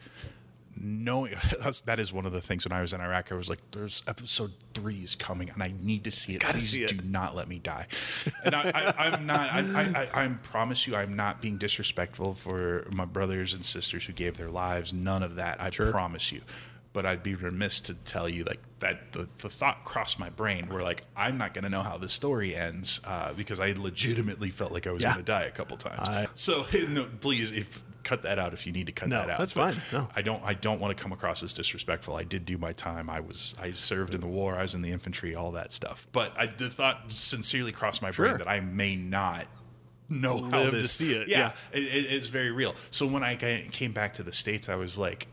[0.85, 3.49] knowing that's, that is one of the things when I was in Iraq, I was
[3.49, 6.41] like, there's episode three is coming and I need to see it.
[6.43, 6.97] Please see it.
[6.97, 7.87] do not let me die.
[8.43, 12.87] And I, I'm not, I, I, I, I promise you, I'm not being disrespectful for
[12.93, 14.93] my brothers and sisters who gave their lives.
[14.93, 15.59] None of that.
[15.61, 16.41] I promise you.
[16.93, 20.67] But I'd be remiss to tell you like that the, the thought crossed my brain
[20.69, 24.49] where like I'm not going to know how this story ends uh, because I legitimately
[24.49, 25.13] felt like I was Yeah.
[25.13, 26.07] going to die a couple times.
[26.07, 29.29] I- so no, please, if cut that out if you need to cut No, that
[29.31, 29.39] out.
[29.39, 29.81] that's But fine.
[29.91, 30.07] No.
[30.15, 32.15] I don't I don't want to come across as disrespectful.
[32.15, 33.09] I did do my time.
[33.09, 34.55] I was I served in the war.
[34.55, 35.35] I was in the infantry.
[35.35, 36.07] All that stuff.
[36.13, 38.27] But I the thought sincerely crossed my Sure.
[38.27, 39.47] brain that I may not
[40.07, 41.79] know how Live to see it, Yeah, yeah.
[41.79, 42.75] It, it- it's very real.
[42.91, 45.27] So when I came back to the states, I was like.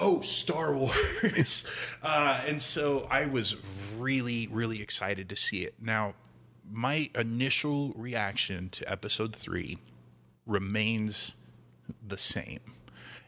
[0.00, 1.64] Oh, Star Wars.
[2.02, 3.54] Uh, and so I was
[3.96, 5.74] really, really excited to see it.
[5.80, 6.14] Now,
[6.68, 9.78] my initial reaction to episode three
[10.44, 11.34] remains
[12.06, 12.60] the same.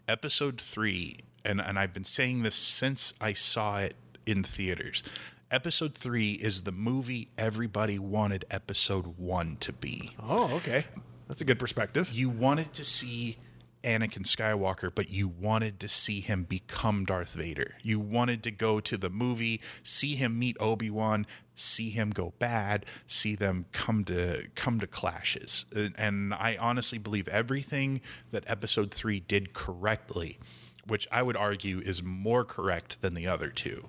[0.08, 3.94] Episode three, and, and I've been saying this since I saw it
[4.26, 5.02] in theaters.
[5.50, 10.12] Episode three is the movie everybody wanted episode one to be.
[10.20, 10.86] Oh, okay.
[11.28, 12.10] That's a good perspective.
[12.12, 13.38] You wanted to see
[13.84, 17.74] Anakin Skywalker, but you wanted to see him become Darth Vader.
[17.82, 22.32] You wanted to go to the movie, see him meet Obi Wan, see him go
[22.38, 25.66] bad, see them come to come to clashes.
[25.74, 30.38] And- I honestly believe everything that Episode Three did correctly,
[30.86, 33.88] which I would argue is more correct than the other two.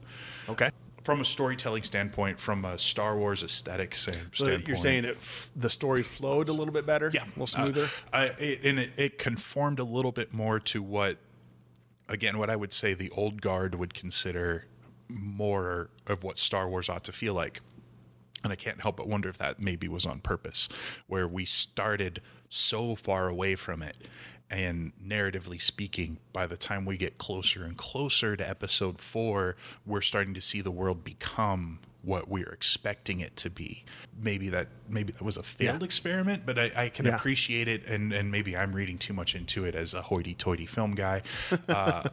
[0.49, 0.69] Okay.
[1.03, 5.17] From a storytelling standpoint, from a Star Wars aesthetic sta- So standpoint, you're saying it
[5.17, 7.11] f- the story flowed a little bit better?
[7.13, 7.83] yeah, A little smoother?
[7.85, 11.17] Uh, I, it, and it, it conformed a little bit more to what,
[12.07, 14.65] again, what I would say the old guard would consider
[15.09, 17.59] more of what Star Wars ought to feel like.
[18.43, 20.67] And I can't help but wonder if that maybe was on purpose,
[21.07, 23.97] where we started so far away from it.
[24.53, 30.01] And narratively speaking, by the time we get closer and closer to episode four, we're
[30.01, 33.83] starting to see the world become what we're expecting it to be.
[34.21, 35.85] Maybe that maybe that was a failed Yeah.
[35.85, 37.15] experiment, but I, I can Yeah.
[37.15, 40.93] appreciate it, and and maybe I'm reading too much into it as a hoity-toity film
[40.93, 41.23] guy.
[41.67, 42.03] Uh,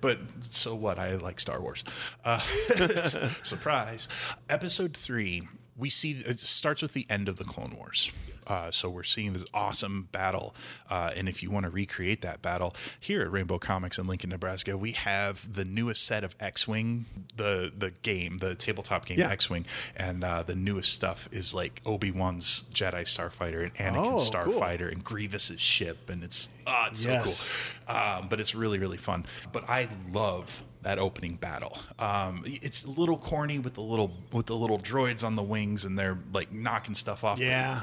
[0.00, 0.98] but so what?
[1.00, 1.82] I like Star Wars.
[2.24, 2.38] Uh,
[3.42, 4.06] surprise.
[4.48, 8.12] Episode three, we see it starts with the end of the Clone Wars.
[8.48, 10.54] Uh, so we're seeing this awesome battle,
[10.90, 14.30] uh, and if you want to recreate that battle here at Rainbow Comics in Lincoln,
[14.30, 17.04] Nebraska, we have the newest set of X-wing,
[17.36, 19.30] the the game, the tabletop game Yeah.
[19.30, 24.42] X-wing, and uh, the newest stuff is like Obi Wan's Jedi Starfighter and Anakin's Oh,
[24.44, 24.60] cool.
[24.60, 27.34] Starfighter and Grievous's ship, and it's oh, it's Yes.
[27.36, 27.96] so cool.
[27.96, 29.24] um, but it's really really fun.
[29.52, 31.76] But I love that opening battle.
[31.98, 35.84] Um, it's a little corny with the little with the little droids on the wings
[35.84, 37.38] and they're like knocking stuff off.
[37.38, 37.82] Yeah.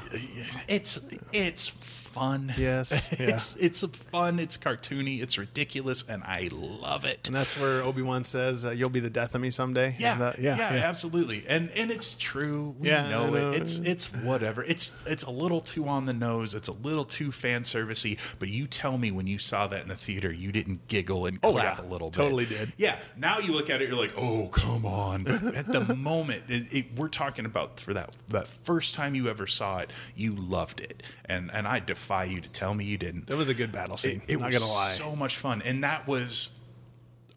[0.68, 0.98] it's
[1.32, 1.68] it's
[2.16, 2.54] fun.
[2.56, 2.90] Yes,
[3.20, 3.26] yeah.
[3.34, 4.38] it's it's fun.
[4.38, 5.22] It's cartoony.
[5.22, 7.26] It's ridiculous, and I love it.
[7.28, 10.16] And that's where Obi Wan says, uh, "You'll be the death of me someday." Yeah,
[10.16, 12.74] that- yeah, absolutely, and and it's true.
[12.78, 13.50] We Yeah, know, know.
[13.52, 13.62] it.
[13.62, 14.64] It's it's whatever.
[14.64, 16.54] It's it's a little too on the nose.
[16.54, 18.18] It's a little too fan servicey.
[18.38, 21.38] But you tell me when you saw that in the theater, you didn't giggle and
[21.42, 21.84] Oh, clap yeah.
[21.84, 22.14] a little bit.
[22.16, 22.72] Totally did.
[22.76, 22.98] Yeah.
[23.16, 25.26] Now you look at it, you're like, oh come on.
[25.26, 29.46] At the moment, it, it, we're talking about for that that first time you ever
[29.46, 33.26] saw it, you loved it, and and I defy you to tell me you didn't.
[33.26, 34.22] That was a good battle scene.
[34.28, 34.92] It, it not was gonna lie.
[34.92, 36.50] so much fun, and that was,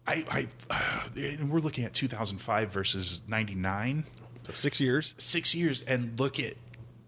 [0.06, 4.04] I, I, and we're looking at 2005 versus 99,
[4.46, 5.14] So six years.
[5.18, 6.54] six years, and look at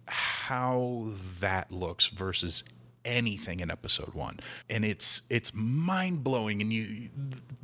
[0.08, 1.06] how
[1.40, 2.64] that looks versus
[3.04, 4.38] anything in episode one
[4.70, 7.08] and it's it's mind-blowing and you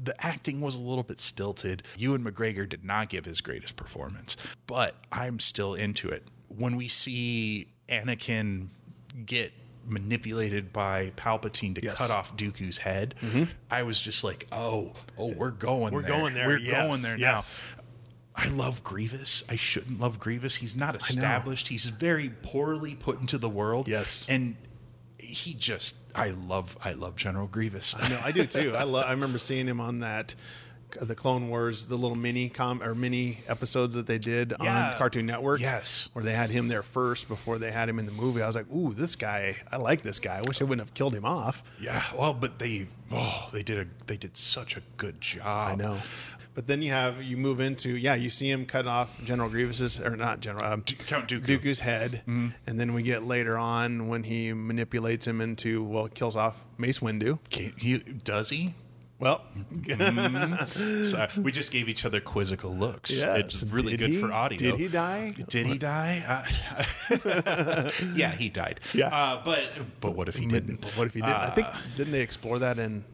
[0.02, 4.36] the acting was a little bit stilted ewan mcgregor did not give his greatest performance
[4.66, 8.66] but i'm still into it when we see anakin
[9.26, 9.52] get
[9.88, 11.98] manipulated by palpatine to Yes.
[11.98, 13.44] cut off dooku's head mm-hmm.
[13.70, 16.10] i was just like oh oh we're going We're there.
[16.10, 17.62] going there, we're yes, going there yes.
[17.62, 17.74] now
[18.40, 19.42] I love Grievous.
[19.48, 20.54] I shouldn't love Grievous.
[20.54, 21.66] He's not established.
[21.66, 23.88] He's very poorly put into the world.
[23.88, 24.28] Yes.
[24.28, 24.54] And
[25.18, 27.96] he just I love I love General Grievous.
[27.98, 28.74] I know, I do too.
[28.76, 29.04] I love.
[29.06, 30.34] I remember seeing him on that,
[31.00, 34.92] the Clone Wars, the little mini com or mini episodes that they did Yeah.
[34.92, 35.60] on Cartoon Network.
[35.60, 36.08] Yes.
[36.12, 38.42] where they had him there first before they had him in the movie.
[38.42, 39.56] I was like, ooh, this guy.
[39.70, 40.38] I like this guy.
[40.38, 41.62] I wish they wouldn't have killed him off.
[41.80, 42.04] yeah.
[42.16, 45.72] Well, but they oh, they did a they did such a good job.
[45.72, 45.98] I know.
[46.54, 50.00] But then you have you move into yeah you see him cut off General Grievous's
[50.00, 51.42] or not General um, Count Dooku.
[51.42, 51.66] Mm-hmm.
[51.68, 56.34] Dooku's head, and then we get later on when he manipulates him into well kills
[56.34, 57.38] off Mace Windu.
[57.50, 58.74] He, does he?
[59.20, 59.42] Well,
[59.88, 63.10] So we just gave each other quizzical looks.
[63.12, 63.38] Yes.
[63.40, 64.20] It's really Did good he?
[64.20, 64.58] for audio.
[64.70, 65.34] Did he die?
[65.48, 66.44] Did he die?
[67.10, 68.80] Uh, yeah, he died.
[68.94, 69.08] Yeah.
[69.08, 69.64] Uh, but
[70.00, 70.84] but what if he didn't?
[70.96, 71.34] what if he didn't?
[71.34, 71.66] I think
[71.96, 73.04] didn't they explore that in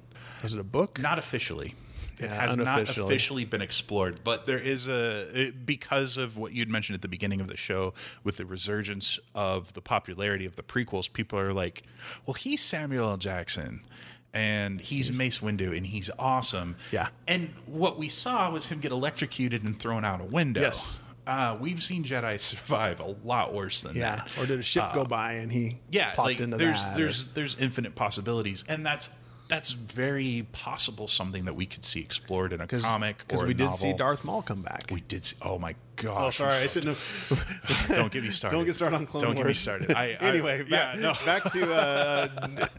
[0.42, 0.98] was it a book?
[1.00, 1.74] Not officially.
[2.18, 6.52] It Yeah, has not officially been explored, but there is a it- because of what
[6.52, 7.92] you'd mentioned at the beginning of the show
[8.22, 11.12] with the resurgence of the popularity of the prequels.
[11.12, 11.82] People are like,
[12.24, 13.16] "Well, he's Samuel L.
[13.16, 13.80] Jackson,
[14.34, 17.08] and he's Mace Windu, and he's awesome." Yeah.
[17.26, 20.60] And what we saw was him get electrocuted and thrown out a window.
[20.60, 21.00] Yes.
[21.26, 23.98] Uh, we've seen Jedi survive a lot worse than that.
[23.98, 24.28] Yeah, that.
[24.38, 26.92] or did a ship go by and he Uh, Yeah, popped like into there's that?
[26.94, 29.08] or- there's there's infinite possibilities, and that's
[29.48, 33.52] that's very possible something that we could see explored in a comic because or we
[33.52, 33.92] a did see.
[33.92, 34.88] Darth Maul come back.
[34.90, 35.24] We did.
[35.24, 36.38] See, oh my oh, gosh!
[36.38, 37.88] sorry, I'm I shouldn't have.
[37.94, 38.56] Don't get me started.
[38.56, 39.44] Don't get started on Clone Don't Wars.
[39.44, 39.92] get me started.
[39.92, 41.12] I, I- anyway, back, yeah, no.
[41.24, 42.28] back to uh,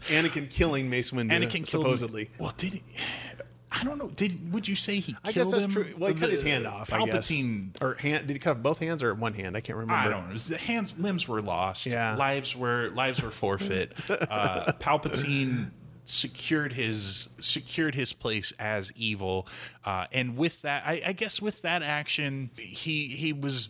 [0.07, 1.31] Anakin killing Mace Windu.
[1.31, 2.29] Anakin killed supposedly.
[2.39, 2.83] Well, did he?
[3.71, 4.07] I don't know.
[4.07, 5.15] Did would you say he?
[5.23, 5.71] I guess killed that's him?
[5.71, 5.93] true.
[5.97, 6.93] Well, he cut his hand off.
[6.93, 7.29] I guess.
[7.29, 7.71] Palpatine.
[7.81, 8.25] or hand?
[8.27, 9.57] Did he cut off both hands or one hand?
[9.57, 10.01] I can't remember.
[10.01, 10.37] I don't know.
[10.37, 11.85] The hands, limbs were lost.
[11.85, 12.15] Yeah.
[12.15, 13.93] lives were lives were forfeit.
[14.09, 15.71] uh, Palpatine
[16.05, 19.47] secured his secured his place as evil,
[19.85, 23.69] uh, and with that, I, I guess with that action, he he was,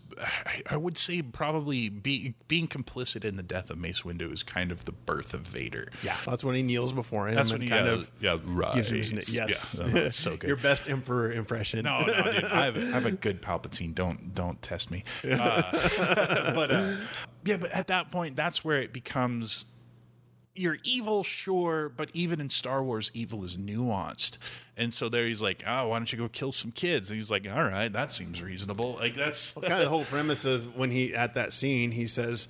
[0.69, 4.71] I, would say, probably be, being complicit in the death of Mace Windu is kind
[4.71, 5.89] of the birth of Vader.
[6.03, 8.38] Yeah, that's when he kneels before him That's and when he kind yeah, of yeah
[8.45, 9.79] right gives him his yes.
[9.79, 11.83] yeah, that's so good Your best Emperor impression.
[11.83, 12.43] no, no, dude.
[12.45, 13.93] I have, I have a good Palpatine.
[13.93, 15.03] Don't don't test me.
[15.23, 15.61] Uh,
[16.55, 16.95] but uh,
[17.43, 19.65] yeah, but at that point, that's where it becomes.
[20.56, 24.38] You're evil, sure, but even in Star Wars, evil is nuanced.
[24.78, 27.10] And so there he's like, oh, why don't you go kill some kids?
[27.10, 28.93] And he's like, all right, that seems reasonable.
[28.93, 32.47] Like that's kind of the whole premise of when he at that scene he says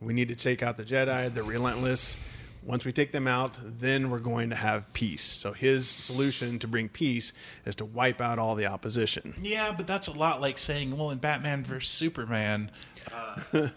[0.00, 2.16] we need to take out the jedi they're relentless
[2.62, 6.66] once we take them out then we're going to have peace so his solution to
[6.66, 7.32] bring peace
[7.64, 11.10] is to wipe out all the opposition Yeah, but that's a lot like saying, well,
[11.10, 12.70] in Batman versus Superman,
[13.12, 13.68] uh,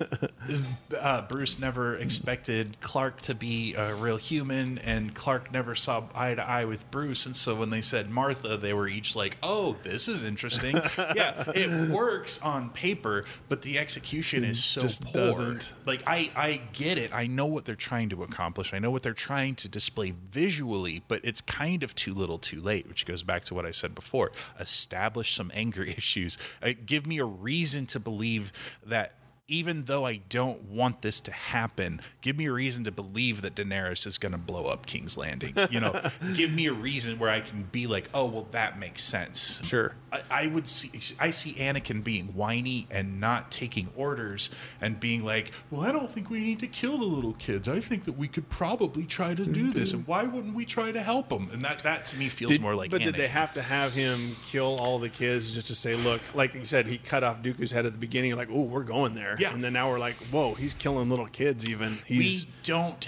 [1.00, 6.36] uh, Bruce never expected Clark to be a real human, and Clark never saw eye
[6.36, 7.26] to eye with Bruce.
[7.26, 10.76] And so when they said Martha, they were each like, oh, this is interesting.
[11.16, 15.14] yeah, it works on paper, but the execution is so Just poor.
[15.14, 15.74] doesn't.
[15.86, 17.14] Like, I, I get it.
[17.14, 21.04] I know what they're trying to accomplish, I know what they're trying to display visually,
[21.08, 23.96] but it's kind of too little too late, which goes back to what I said
[23.96, 24.32] before.
[24.60, 26.38] Establish some anger issues.
[26.62, 28.52] Uh, give me a reason to believe
[28.86, 29.14] that
[29.48, 33.56] even though I don't want this to happen, give me a reason to believe that
[33.56, 35.54] Daenerys is going to blow up King's Landing.
[35.70, 39.04] You know, give me a reason where I can be like, oh, well, that makes
[39.04, 39.62] sense.
[39.64, 39.96] Sure.
[40.12, 40.92] I, I would see.
[41.20, 44.50] I see Anakin being whiny and not taking orders
[44.82, 47.68] and being like, "Well, I don't think we need to kill the little kids.
[47.68, 50.92] I think that we could probably try to do this, and why wouldn't we try
[50.92, 52.92] to help them?" And that that to me feels Did- more like.
[52.92, 56.22] but did they have to have him kill all the kids just to say, look,
[56.34, 59.14] like you said, he cut off Dooku's head at the beginning, like, oh, we're going
[59.14, 59.37] there.
[59.38, 59.54] Yeah.
[59.54, 62.00] And then now we're like, whoa, he's killing little kids even.
[62.06, 63.08] He's we don't.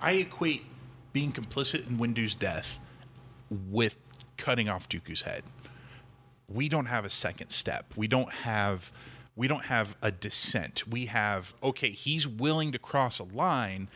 [0.00, 0.64] I equate
[1.12, 2.78] being complicit in Windu's death
[3.50, 3.96] with
[4.36, 5.44] cutting off Dooku's head.
[6.48, 7.94] We don't have a second step.
[7.96, 8.92] We don't have.
[9.34, 10.88] We don't have a descent.
[10.88, 11.90] We have okay.
[11.90, 13.88] He's willing to cross a line,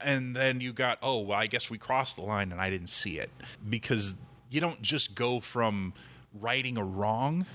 [0.00, 1.38] and then you got oh well.
[1.38, 3.30] I guess we crossed the line, and I didn't see it
[3.68, 4.16] because
[4.50, 5.94] you don't just go from
[6.32, 7.46] righting a wrong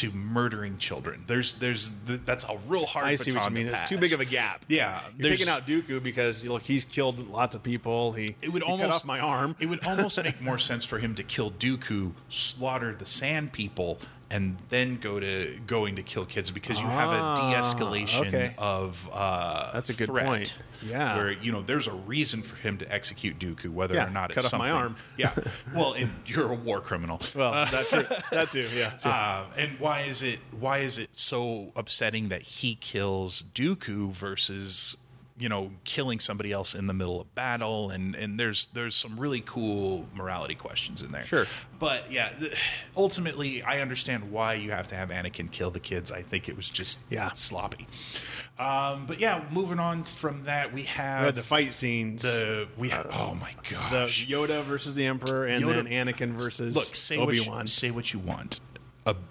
[0.00, 1.24] to murdering children.
[1.26, 3.04] There's there's that's a real hard.
[3.04, 3.66] I see what you mean.
[3.66, 4.64] It's too big of a gap.
[4.66, 8.12] Yeah, You're taking out Dooku because look, he's killed lots of people.
[8.12, 9.56] He It would he almost cut off my arm.
[9.60, 13.98] It would almost make more sense for him to kill Dooku, slaughter the Sand People,
[14.32, 18.54] and then go to going to kill kids because you have a Ah, de-escalation okay.
[18.58, 20.56] of uh, That's a good point.
[20.86, 21.16] Yeah.
[21.16, 24.30] where you know there's a reason for him to execute Dooku, whether Yeah, or not
[24.30, 24.96] it's cut it's off my arm.
[25.18, 25.34] Yeah,
[25.74, 27.20] well, and you're a war criminal.
[27.34, 28.04] well, Uh, that's true.
[28.30, 28.66] that too.
[28.74, 28.92] Yeah.
[29.04, 34.96] Uh, and why is it why is it so upsetting that he kills Dooku versus
[35.40, 39.18] you know killing somebody else in the middle of battle and and there's there's some
[39.18, 41.24] really cool morality questions in there.
[41.24, 41.46] Sure.
[41.78, 42.54] But yeah, th-
[42.96, 46.12] ultimately I understand why you have to have Anakin kill the kids.
[46.12, 47.32] I think it was just Yeah.
[47.32, 47.88] sloppy.
[48.58, 52.22] Um, but yeah, moving on from that we have we the fight scenes.
[52.22, 53.54] the we have oh my
[53.90, 54.06] the.
[54.06, 57.90] Yoda versus the Emperor, and Yoda- then Anakin versus Look, say Obi what you, say
[57.90, 58.60] what you want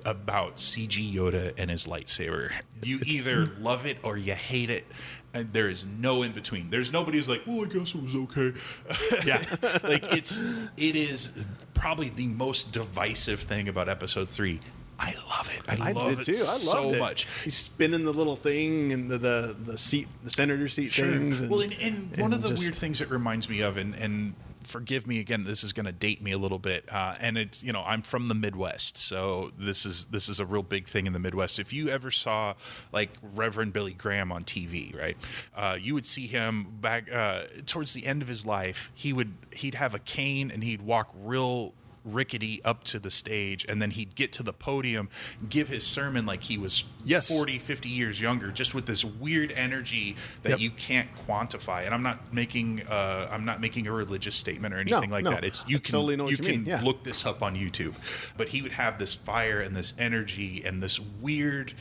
[0.03, 2.51] about CG Yoda and his lightsaber.
[2.81, 4.85] You either love it or you hate it.
[5.33, 6.69] And there is no in between.
[6.71, 8.53] There's nobody who's like, well, I guess it was okay.
[9.25, 9.43] Yeah.
[9.83, 10.41] like it's
[10.75, 14.59] it is probably the most divisive thing about Episode Three.
[15.01, 15.81] I love it.
[15.81, 16.33] I, I love it too.
[16.41, 16.99] I loved so it.
[16.99, 17.27] much.
[17.43, 21.41] He's spinning the little thing and the the, the seat, the senator seat things.
[21.41, 23.93] And, well, and, and one of the just- weird things it reminds me of, and,
[23.95, 24.33] and
[24.69, 27.63] forgive me again, this is going to date me a little bit, uh, and it's
[27.63, 31.07] you know I'm from the Midwest, so this is this is a real big thing
[31.07, 31.59] in the Midwest.
[31.59, 32.53] If you ever saw
[32.91, 35.17] like Reverend Billy Graham on TV, right,
[35.55, 38.91] uh, you would see him back uh, towards the end of his life.
[38.93, 41.73] He would he'd have a cane and he'd walk real
[42.05, 45.09] rickety up to the stage and then he'd get to the podium
[45.49, 47.27] give his sermon like he was Yes.
[47.29, 50.59] 40 50 years younger just with this weird energy that Yep.
[50.59, 54.77] you can't quantify and i'm not making uh, i'm not making a religious statement or
[54.77, 55.31] anything like no.
[55.31, 56.81] that it's you I can totally you you can yeah.
[56.81, 57.93] look this up on youtube
[58.37, 61.73] but he would have this fire and this energy and this weird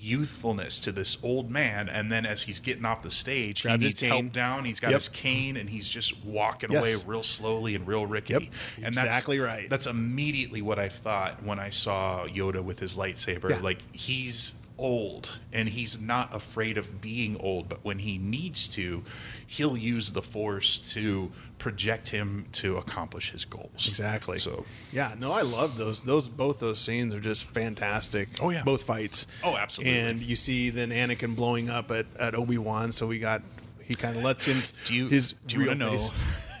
[0.00, 3.88] youthfulness to this old man and then as he's getting off the stage Grabs he
[3.88, 4.64] needs help down.
[4.64, 4.96] He's got Yep.
[5.00, 6.80] his cane and he's just walking Yes.
[6.80, 8.52] away real slowly and real rickety Yep.
[8.86, 9.68] and that's Exactly right.
[9.68, 13.58] that's immediately what i thought when i saw yoda with his lightsaber Yeah.
[13.60, 19.04] like he's old and he's not afraid of being old but when he needs to
[19.46, 21.30] he'll use the force to
[21.60, 24.38] project him to accomplish his goals Exactly.
[24.38, 26.02] so yeah, no, I love those.
[26.02, 28.28] Those both those scenes are just fantastic.
[28.40, 28.62] Oh, yeah.
[28.64, 29.26] both fights.
[29.44, 29.96] Oh, absolutely.
[29.98, 33.42] And you see then Anakin blowing up at, at Obi Wan, so we got
[33.84, 36.10] he kind of lets him do you his do you real want to know face.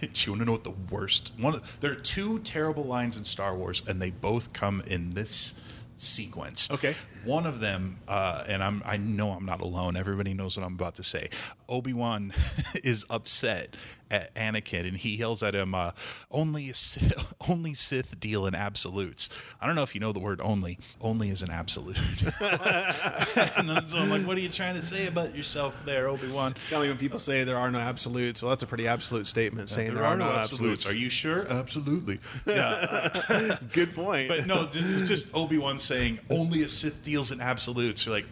[0.12, 3.16] do you want to know what the worst one of, there are two terrible lines
[3.16, 5.54] in Star Wars and they both come in this
[5.96, 6.94] sequence Okay.
[7.24, 10.74] One of them uh, and I'm I know I'm not alone everybody knows what I'm
[10.74, 11.28] about to say
[11.68, 12.32] Obi-Wan
[12.84, 13.76] is upset
[14.10, 15.92] at Anakin and he yells at him uh,
[16.32, 19.28] only a Sith, only Sith deal in absolutes
[19.60, 21.96] I don't know if you know the word only only is an absolute
[22.40, 26.82] and so I'm like what are you trying to say about yourself there Obi-Wan Tell
[26.82, 28.42] me when people say there are no absolutes.
[28.42, 30.90] Well, that's a pretty absolute statement saying there, are, no absolutes.
[30.90, 31.46] Are you sure?
[31.48, 32.20] Absolutely.
[32.46, 33.58] Yeah.
[33.72, 34.28] Good point.
[34.28, 38.06] but no, just, just Obi Wan saying only a Sith deals in absolutes.
[38.06, 38.26] You're like,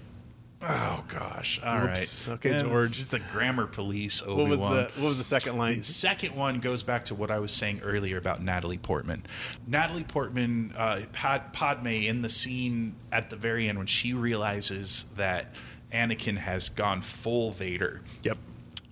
[0.62, 1.99] oh gosh, all right.
[1.99, 2.29] Whoops.
[2.29, 3.01] Okay, And George.
[3.01, 4.24] It's the grammar police.
[4.24, 5.79] what Obi was the what was the second line?
[5.79, 9.24] The second one goes back to what I was saying earlier about Natalie Portman.
[9.66, 15.07] Natalie Portman, uh, Pad, Padme, in the scene at the very end when she realizes
[15.16, 15.55] that
[15.93, 18.37] Anakin has gone full Vader Yep.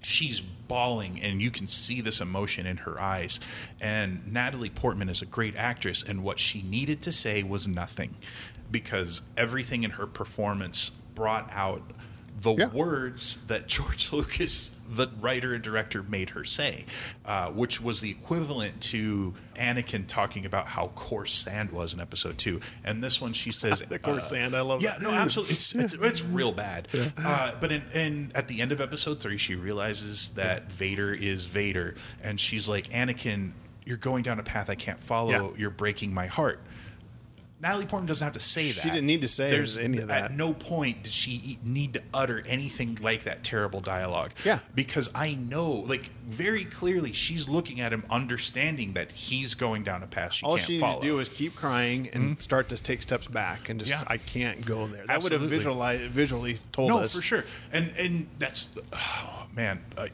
[0.02, 3.38] she's bawling and you can see this emotion in her eyes
[3.80, 8.16] and natalie portman is a great actress and what she needed to say was nothing
[8.70, 11.82] because everything in her performance brought out
[12.40, 12.68] the Yeah.
[12.68, 16.84] words that George Lucas, the writer and director, made her say,
[17.24, 22.36] uh, which was the equivalent to Anakin talking about how coarse sand was in Episode
[22.36, 22.60] Two.
[22.84, 25.02] And this one, she says, The coarse uh, sand, I love Yeah, that.
[25.02, 26.88] no, absolutely, it's it's, it's real bad.
[27.16, 31.46] Uh, but in, in at the end of Episode Three, she realizes that Vader is
[31.46, 33.52] Vader, and she's like, Anakin,
[33.86, 35.30] you're going down a path I can't follow.
[35.30, 35.58] Yeah.
[35.58, 36.60] You're breaking my heart.
[37.58, 38.82] Natalie Portman doesn't have to say that.
[38.82, 40.24] She didn't need to say There's, any of that.
[40.24, 44.32] At no point did she need to utter anything like that terrible dialogue.
[44.44, 44.58] Yeah.
[44.74, 50.02] Because I know, like, very clearly, she's looking at him, understanding that he's going down
[50.02, 50.92] a path she All can't she follow.
[50.96, 54.02] needed to do is keep crying and start to take steps back and just Yeah.
[54.06, 55.06] I can't go there.
[55.06, 57.44] That would have visualized visually told no, us for sure.
[57.72, 60.08] And and that's oh, man, uh,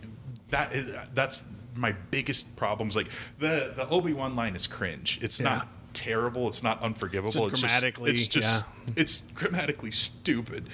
[0.51, 1.43] that is that's
[1.75, 2.95] my biggest problems.
[2.95, 5.19] Like the the Obi Wan line is cringe.
[5.23, 5.57] It's Yeah.
[5.57, 6.49] not terrible.
[6.49, 7.33] It's not unforgivable.
[7.33, 8.93] Just it's grammatically, just, it's just yeah.
[8.97, 10.69] it's grammatically stupid.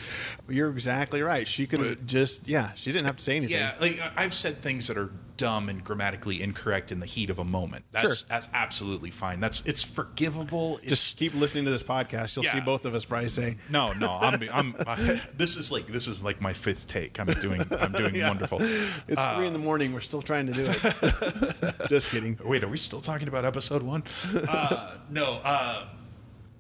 [0.49, 1.47] You're exactly right.
[1.47, 2.73] She could have just yeah.
[2.75, 3.57] She didn't have to say anything.
[3.57, 7.39] Yeah, like I've said things that are dumb and grammatically incorrect in the heat of
[7.39, 7.86] a moment.
[7.93, 8.26] That's Sure.
[8.28, 9.41] that's absolutely fine.
[9.41, 10.76] That's it's forgivable.
[10.78, 12.36] It's, Just keep listening to this podcast.
[12.36, 14.11] You'll see both of us probably say, no, no.
[14.20, 14.74] I'm, I'm.
[14.86, 17.18] I, this is like this is like my fifth take.
[17.18, 17.64] I'm doing.
[17.80, 18.28] I'm doing Yeah.
[18.28, 18.59] wonderful.
[18.61, 19.95] "It's three in the morning.
[19.95, 22.39] We're still trying to do it." just kidding.
[22.45, 24.03] Wait, are we still talking about episode one?
[24.34, 25.34] Uh, no.
[25.45, 25.86] Uh,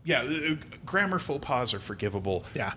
[0.04, 0.54] yeah, uh,
[0.86, 2.44] grammar faux pas are forgivable.
[2.54, 2.72] Yeah.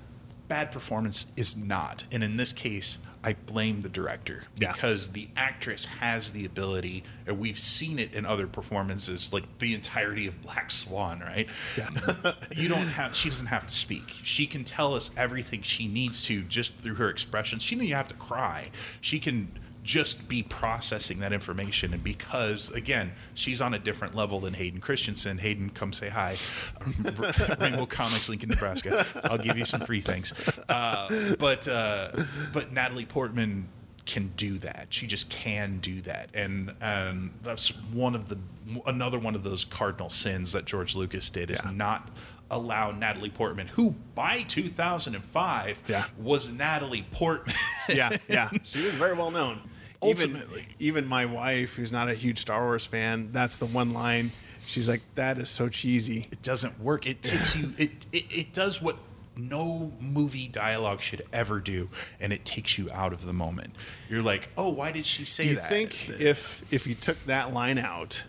[0.47, 2.03] Bad performance is not.
[2.11, 4.71] And in this case, I blame the director Yeah.
[4.71, 9.75] because the actress has the ability, and we've seen it in other performances, like the
[9.75, 11.47] entirety of Black Swan, right?
[11.77, 12.33] Yeah.
[12.55, 14.15] you don't have, she doesn't have to speak.
[14.23, 17.61] She can tell us everything she needs to just through her expressions.
[17.61, 18.71] She doesn't have to cry.
[19.01, 19.51] She can
[19.91, 21.93] just be processing that information.
[21.93, 25.37] And because, again, she's on a different level than Hayden Christensen.
[25.37, 26.37] Hayden, come say hi.
[27.59, 29.05] Rainbow Comics, Lincoln, Nebraska.
[29.25, 30.33] I'll give you some free things.
[30.69, 32.11] Uh, but uh,
[32.53, 33.67] but Natalie Portman
[34.05, 34.87] can do that.
[34.91, 38.37] She just can do that, and and that's one of the
[38.85, 41.71] another one of those cardinal sins that George Lucas did is Yeah.
[41.71, 42.09] not
[42.49, 46.05] allow Natalie Portman, who by 2005 Yeah.
[46.17, 47.55] was Natalie Portman.
[47.89, 48.49] yeah, yeah.
[48.63, 49.61] She was very well known.
[50.03, 50.65] Even, Ultimately.
[50.79, 54.31] even my wife, who's not a huge Star Wars fan, that's the one line.
[54.65, 57.05] She's like, "That is so cheesy." it doesn't work.
[57.05, 57.73] It takes you.
[57.77, 58.97] It, it it does what
[59.35, 61.89] no movie dialogue should ever do,
[62.19, 63.75] and it takes you out of the moment.
[64.09, 65.69] You're like, oh, why did she say Do you that?
[65.69, 68.23] think if if you took that line out,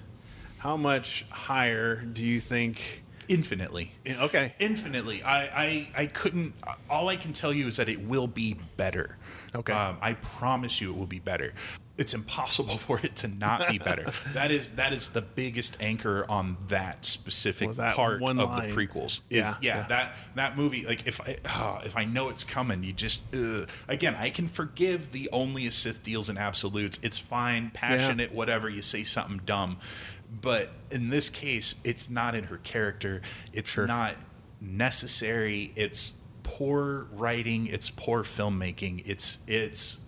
[0.59, 3.03] how much higher do you think?
[3.29, 3.93] infinitely?
[4.07, 5.23] Okay, Infinitely.
[5.23, 6.55] I, I I couldn't.
[6.91, 9.17] All I can tell you is that it will be better.
[9.55, 9.73] Okay.
[9.73, 11.53] Um, I promise you, it will be better.
[11.99, 14.13] It's impossible for it to not be better.
[14.35, 18.49] that is that is the biggest anchor on that specific Was that part one of
[18.49, 18.69] line.
[18.69, 19.21] the prequels.
[19.29, 19.89] Is, Yeah, yeah, yeah.
[19.89, 20.87] That that movie.
[20.87, 23.69] Like if I ah, if I know it's coming, you just ugh.
[23.89, 24.17] again.
[24.19, 26.99] I can forgive the only a Sith deals in absolutes.
[27.03, 28.71] It's fine, passionate, whatever.
[28.71, 29.79] You say something dumb,
[30.41, 33.21] but in this case, it's not in her character.
[33.53, 34.15] It's not
[34.63, 35.73] necessary.
[35.77, 37.67] It's poor writing.
[37.67, 39.03] It's poor filmmaking.
[39.07, 39.99] It's it's.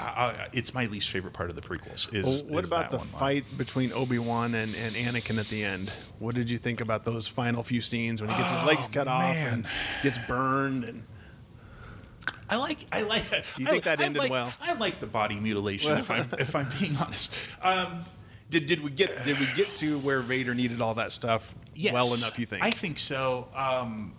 [0.00, 2.14] I, it's my least favorite part of the prequels.
[2.14, 3.06] Is Well, what is about the line.
[3.08, 5.90] fight between Obi Wan and, and Anakin at the end?
[6.20, 9.08] What did you think about those final few scenes when he gets his legs cut
[9.08, 9.66] off and
[10.04, 10.84] gets burned?
[10.84, 11.02] And
[12.48, 12.86] I like.
[12.92, 13.24] I like.
[13.58, 14.52] You I- think that I ended like- well?
[14.60, 15.90] I like the body mutilation.
[15.98, 17.34] if I'm if I'm being honest.
[17.60, 18.04] Um,
[18.50, 21.92] did did we get did we get to where Vader needed all that stuff yes,
[21.92, 22.38] well enough?
[22.38, 22.62] You think?
[22.64, 23.48] I think so.
[23.54, 24.14] Um,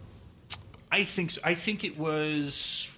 [0.92, 1.42] I think so.
[1.44, 2.90] I think it was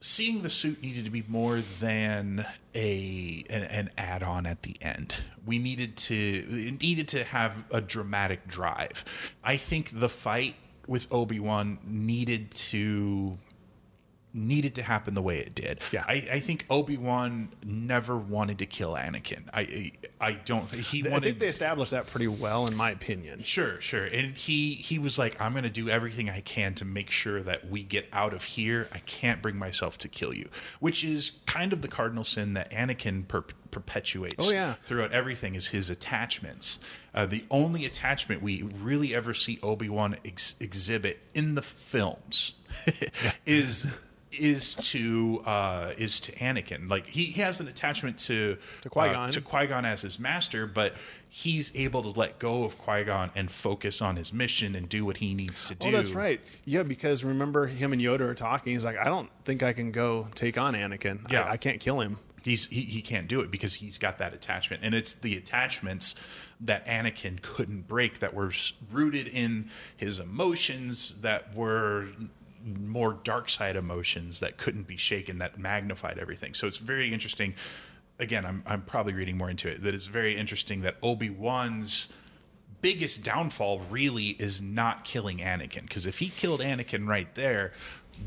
[0.00, 5.14] seeing the suit needed to be more than a an, an add-on at the end.
[5.44, 9.04] We needed to it needed to have a dramatic drive.
[9.44, 10.54] I think the fight
[10.86, 13.38] with Obi-Wan needed to
[14.34, 15.80] needed to happen the way it did.
[15.90, 16.04] Yeah.
[16.06, 19.44] I, I think Obi Wan never wanted to kill Anakin.
[19.52, 20.68] I I don't.
[20.68, 23.42] Think he I think they established that pretty well, in my opinion.
[23.42, 24.04] Sure, sure.
[24.04, 27.42] And he he was like, I'm going to do everything I can to make sure
[27.42, 28.88] that we get out of here.
[28.92, 30.48] I can't bring myself to kill you,
[30.80, 34.46] which is kind of the cardinal sin that Anakin per- perpetuates.
[34.46, 34.74] Oh, yeah.
[34.82, 36.78] throughout everything is his attachments.
[37.14, 42.54] Uh, the only attachment we really ever see Obi Wan ex- exhibit in the films
[43.46, 43.86] is.
[44.38, 49.28] Is to uh, is to Anakin like he, he has an attachment to To Qui-Gon.
[49.28, 50.94] uh, to Qui Gon as his master, but
[51.28, 55.04] he's able to let go of Qui Gon and focus on his mission and do
[55.04, 55.88] what he needs to do.
[55.88, 56.40] Oh, that's right.
[56.64, 58.72] Yeah, because remember him and Yoda are talking.
[58.72, 61.30] He's like, I don't think I can go take on Anakin.
[61.30, 61.46] Yeah.
[61.48, 62.18] I, can't kill him.
[62.42, 66.14] He's he, he can't do it because he's got that attachment, and it's the attachments
[66.60, 68.52] that Anakin couldn't break that were
[68.90, 72.06] rooted in his emotions that were
[72.64, 76.54] more dark side emotions that couldn't be shaken that magnified everything.
[76.54, 77.54] So it's very interesting.
[78.18, 79.82] Again, I'm I'm probably reading more into it.
[79.82, 82.08] That it's very interesting that Obi Wan's
[82.80, 87.72] biggest downfall really is not killing Anakin because if he killed Anakin right there,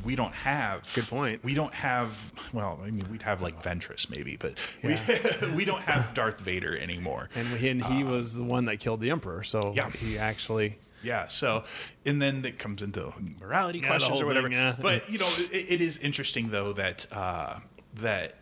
[0.04, 1.44] we don't have Good point.
[1.44, 4.98] We don't have well, I mean, we'd have like Ventress maybe, but we
[5.56, 7.30] we don't have Darth Vader anymore.
[7.36, 9.90] And he, and he was the one that killed the emperor, so Uh, Yeah.
[9.92, 10.78] he actually.
[11.04, 11.28] Yeah.
[11.28, 11.64] So,
[12.06, 14.48] and then it comes into morality Yeah, questions or whatever.
[14.48, 14.76] thing, yeah.
[14.82, 17.60] But you know, it, it is interesting though that uh,
[17.96, 18.36] that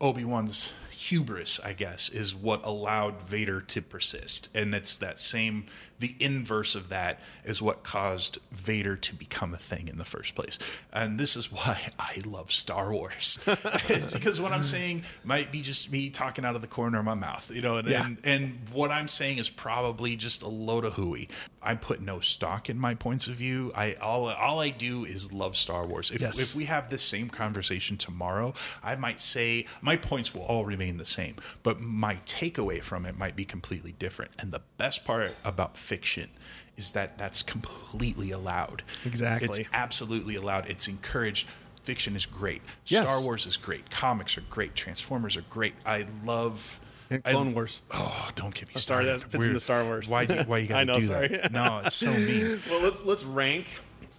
[0.00, 5.66] Obi Wan's hubris, I guess, is what allowed Vader to persist, and it's that same.
[6.00, 10.34] The inverse of that is what caused Vader to become a thing in the first
[10.34, 10.58] place,
[10.92, 15.60] and this is why I love Star Wars, It's because what I'm saying might be
[15.62, 18.04] just me talking out of the corner of my mouth, you know, and, Yeah.
[18.06, 21.28] and and what I'm saying is probably just a load of hooey.
[21.62, 23.70] I put no stock in my points of view.
[23.74, 26.10] I all all I do is love Star Wars.
[26.10, 26.38] If Yes.
[26.38, 30.96] if we have this same conversation tomorrow, I might say my points will all remain
[30.96, 34.30] the same, but my takeaway from it might be completely different.
[34.38, 36.28] And the best part about fiction
[36.76, 38.84] is that that's completely allowed.
[39.04, 39.48] Exactly.
[39.62, 40.70] It's absolutely allowed.
[40.70, 41.48] It's encouraged.
[41.82, 42.62] Fiction is great.
[42.86, 43.10] Yes.
[43.10, 43.90] Star Wars is great.
[43.90, 44.76] Comics are great.
[44.76, 45.74] Transformers are great.
[45.84, 46.80] I love
[47.10, 47.82] And I- Clone Wars.
[47.90, 49.22] Oh, don't get me Sorry, started.
[49.22, 50.08] that fits in the Star Wars.
[50.08, 50.26] Why?
[50.26, 51.28] do- Why you got I to know, do sorry.
[51.28, 51.52] that?
[51.60, 52.60] No, it's so mean.
[52.70, 53.66] Well, let's let's rank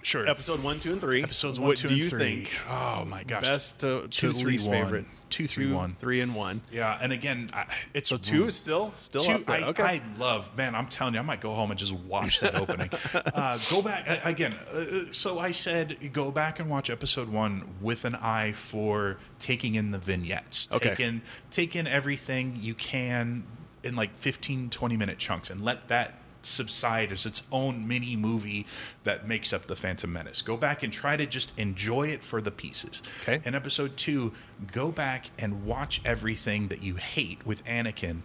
[0.04, 0.28] Sure.
[0.28, 1.24] episode one, two, and three.
[1.24, 2.20] Episodes one, what two, do and you three.
[2.20, 2.52] think?
[2.70, 3.44] Oh my gosh.
[3.44, 4.84] Best to, Two, to least one.
[4.84, 5.06] favorite.
[5.32, 5.96] Two, three, one.
[5.98, 6.62] three, and one.
[6.72, 9.56] yeah, and again, I, it's So two is still still Two, up there.
[9.56, 9.84] I, okay.
[9.84, 10.76] I love, man.
[10.76, 12.90] I'm telling you, I might go home and just watch that opening.
[13.34, 14.54] Uh, go back uh, again.
[14.74, 19.76] Uh, so I said, go back and watch episode one with an eye for taking
[19.76, 20.68] in the vignettes.
[20.72, 20.90] Okay.
[20.90, 23.44] Take in, take in everything you can
[23.84, 28.66] in like 15, 20 minute chunks, and let that subside as its own mini movie
[29.04, 30.42] that makes up the Phantom Menace.
[30.42, 33.02] Go back and try to just enjoy it for the pieces.
[33.22, 33.42] Okay.
[33.46, 34.34] In episode two,
[34.72, 38.22] go back and watch everything that you hate with Anakin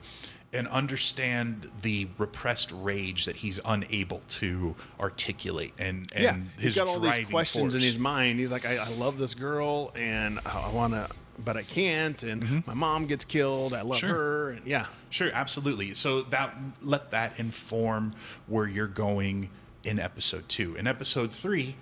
[0.52, 6.76] and understand the repressed rage that he's unable to articulate and, and yeah, his he's
[6.76, 8.38] got all these questions in his mind.
[8.38, 11.08] He's like, I, I love this girl, and I want to,
[11.44, 12.22] but I can't.
[12.22, 13.72] And my mom gets killed.
[13.74, 14.06] I love Mm-hmm.
[14.06, 14.14] Sure.
[14.16, 14.50] her.
[14.52, 15.94] And yeah, Sure, absolutely.
[15.94, 18.12] So that let that inform
[18.46, 19.50] where you're going
[19.84, 20.74] in episode two.
[20.76, 21.76] In episode three,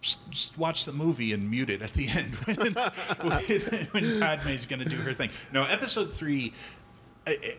[0.00, 2.74] just, just watch the movie and mute it at the end when,
[3.20, 5.30] when, when Padme's going to do her thing.
[5.52, 6.54] No, episode three.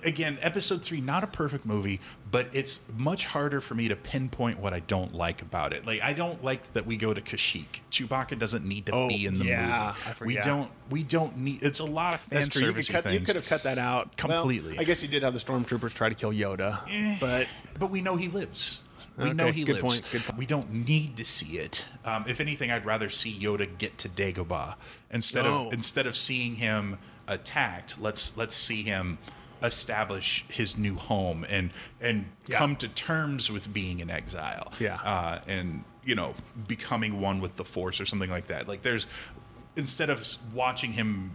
[0.04, 4.60] Again, episode three, not a perfect movie, but it's much harder for me to pinpoint
[4.60, 5.86] what I don't like about it.
[5.86, 7.82] Like, I don't like that we go to Kashyyyk.
[7.92, 10.26] Chewbacca doesn't need to Oh, be in the yeah, movie.
[10.26, 10.72] We don't.
[10.90, 11.62] We don't need.
[11.64, 12.68] It's a lot of fan true.
[12.68, 13.14] You could.
[13.14, 14.80] You could have cut that out Well, Completely.
[14.80, 17.48] I guess you did have the stormtroopers try to kill Yoda, Eh, but
[17.80, 18.82] but we know he lives.
[19.16, 20.00] We Okay, know he good lives.
[20.02, 20.38] point, good point.
[20.40, 21.86] We don't need to see it.
[22.04, 24.76] Um, if anything, I'd rather see Yoda get to Dagobah
[25.12, 25.68] instead Oh.
[25.68, 26.98] of instead of seeing him
[27.28, 28.00] attacked.
[28.02, 29.20] Let's let's see him
[29.64, 32.58] establish his new home and and Yeah.
[32.58, 34.72] come to terms with being in exile.
[34.80, 34.96] Yeah.
[35.04, 36.34] uh, and you know
[36.68, 38.68] becoming one with the Force or something like that.
[38.68, 39.08] Like there's
[39.76, 41.32] instead of watching him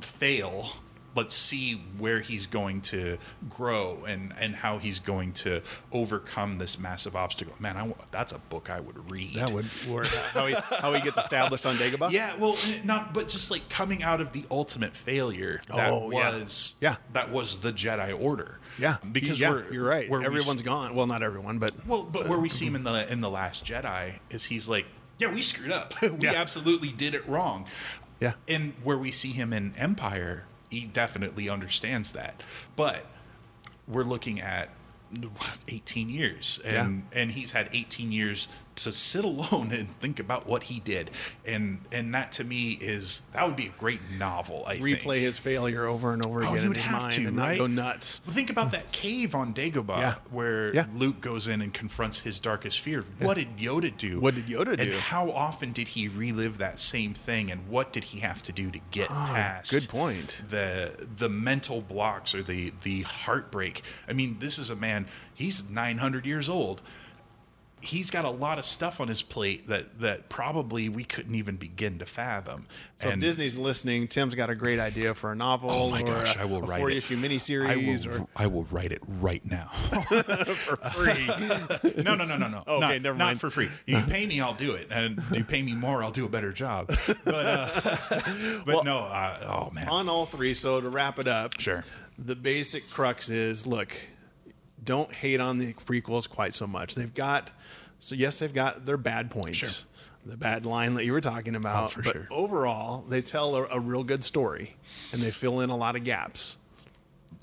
[0.00, 0.68] fail
[1.16, 3.18] let's see where he's going to
[3.48, 5.62] grow and and how he's going to
[5.92, 10.06] overcome this massive obstacle man I, that's a book i would read that would work.
[10.34, 12.10] how he how he gets established on Dagobah.
[12.12, 16.38] yeah well not but just like coming out of the ultimate failure that Oh, yeah.
[16.42, 16.96] was Yeah.
[17.12, 20.10] that was the jedi order yeah, because yeah, we're you're right.
[20.10, 20.94] where we Everyone's gone.
[20.94, 23.30] Well, not everyone, but well, but where we uh, see him in the in the
[23.30, 24.84] Last Jedi is he's like,
[25.18, 25.94] yeah, we screwed up.
[26.02, 26.32] we Yeah.
[26.34, 27.64] absolutely did it wrong.
[28.20, 28.34] Yeah.
[28.46, 32.42] And where we see him in Empire, he definitely understands that.
[32.74, 33.06] But
[33.88, 34.70] we're looking at
[35.68, 40.64] 18 years and and he's had 18 years to sit alone and think about what
[40.64, 41.10] he did
[41.46, 45.20] and and that to me is that would be a great novel i think replay
[45.20, 47.50] his failure over and over Oh, again you in his have mind to, and right?
[47.52, 48.20] not go nuts.
[48.26, 50.14] Well, Think about that cave on Dagobah Yeah.
[50.30, 50.86] where Yeah.
[50.94, 53.04] Luke goes in and confronts his darkest fear.
[53.18, 54.20] What did Yoda do?
[54.20, 54.98] What did Yoda And do?
[54.98, 57.50] how often did he relive that same thing?
[57.50, 59.72] And what did he have to do to get past?
[59.72, 60.42] Ah, good point.
[60.50, 63.82] The the mental blocks or the the heartbreak.
[64.08, 65.06] I mean, this is a man.
[65.34, 66.82] He's nine hundred years old.
[67.86, 71.56] He's got a lot of stuff on his plate that that probably we couldn't even
[71.56, 72.66] begin to fathom.
[72.96, 75.70] So if Disney's listening, Tim's got a great idea for a novel.
[75.70, 76.96] Oh my or gosh, a, I will write four it.
[76.96, 79.68] issue I miniseries will, or I will write it right now.
[79.94, 82.02] for free.
[82.02, 82.64] No, no, no, no, no.
[82.66, 83.36] Okay, not, never mind.
[83.36, 83.70] not for free.
[83.86, 86.52] You pay me, I'll do it, and you pay me more, I'll do a better
[86.52, 86.94] job.
[87.24, 88.98] But, uh, but no.
[88.98, 89.88] Uh, oh man.
[89.88, 90.54] on all three.
[90.54, 91.84] So to wrap it up, Sure.
[92.18, 93.92] The basic crux is look,
[94.86, 96.94] don't hate on the prequels quite so much.
[96.94, 97.52] They've got
[98.00, 99.58] so yes, they've got their bad points.
[99.58, 99.68] Sure.
[100.24, 101.84] the bad line that you were talking about.
[101.84, 102.26] Oh, for but sure.
[102.30, 104.76] overall, they tell a, a real good story,
[105.12, 106.56] and they fill in a lot of gaps.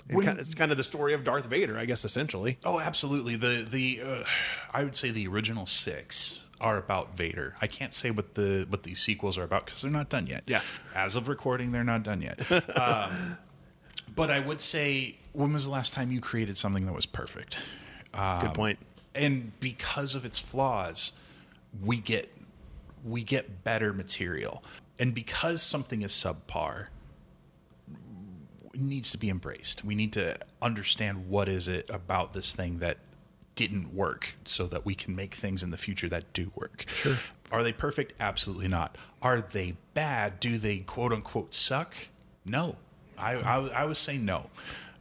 [0.08, 2.58] And When- kind it's kind of the story of Darth Vader, I guess, essentially.
[2.64, 3.36] Oh, absolutely.
[3.36, 4.24] The the uh,
[4.72, 7.56] I would say the original six are about Vader.
[7.60, 10.44] I can't say what the what these sequels are about because they're not done yet.
[10.46, 10.60] Yeah.
[10.94, 12.38] As of recording, they're not done yet.
[12.78, 13.38] um,
[14.14, 17.60] but I would say, when was the last time you created something that was perfect?
[18.12, 18.78] Um, Good point.
[19.14, 21.12] And because of its flaws,
[21.82, 22.30] we get
[23.04, 24.64] we get better material.
[24.98, 26.86] And because something is subpar,
[28.74, 29.84] needs to be embraced.
[29.84, 32.98] We need to understand what is it about this thing that
[33.54, 36.86] didn't work so that we can make things in the future that do work.
[36.88, 37.18] Sure.
[37.52, 38.14] Are they perfect?
[38.18, 38.96] Absolutely not.
[39.22, 40.40] Are they bad?
[40.40, 41.94] Do they quote unquote suck?
[42.44, 42.76] No.
[43.18, 44.50] I I, I would say no.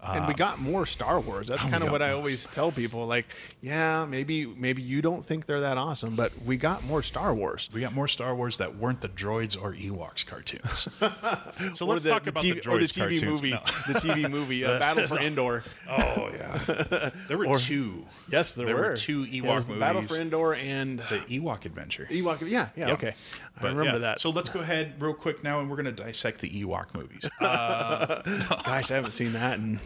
[0.06, 1.48] and we got more Star Wars.
[1.48, 2.18] That's oh, kind of what I more.
[2.18, 3.08] always tell people.
[3.08, 3.26] Like,
[3.62, 7.70] yeah, maybe maybe you don't think they're that awesome, but we got more Star Wars.
[7.72, 10.90] We got more Star Wars that weren't the droids or Ewoks cartoons.
[11.78, 13.24] so Or let's talk about the TV, droids or the TV cartoons.
[13.24, 13.60] movie, No.
[13.88, 15.64] the TV movie, uh, Battle for Endor.
[15.90, 18.06] Oh yeah, there were two.
[18.30, 18.82] Yes, there, There were.
[18.90, 22.08] were two Yeah, Ewok was the Battle for Endor and The Ewok Adventure.
[22.10, 22.42] Ewok.
[22.42, 22.94] Yeah, yeah, Yeah.
[22.94, 23.16] okay.
[23.58, 23.98] I But, remember yeah.
[24.00, 24.20] that.
[24.22, 27.30] So let's go ahead real quick now, and we're going to dissect the Ewok movies.
[27.42, 28.22] Uh,
[28.66, 29.80] Gosh, I haven't seen that, and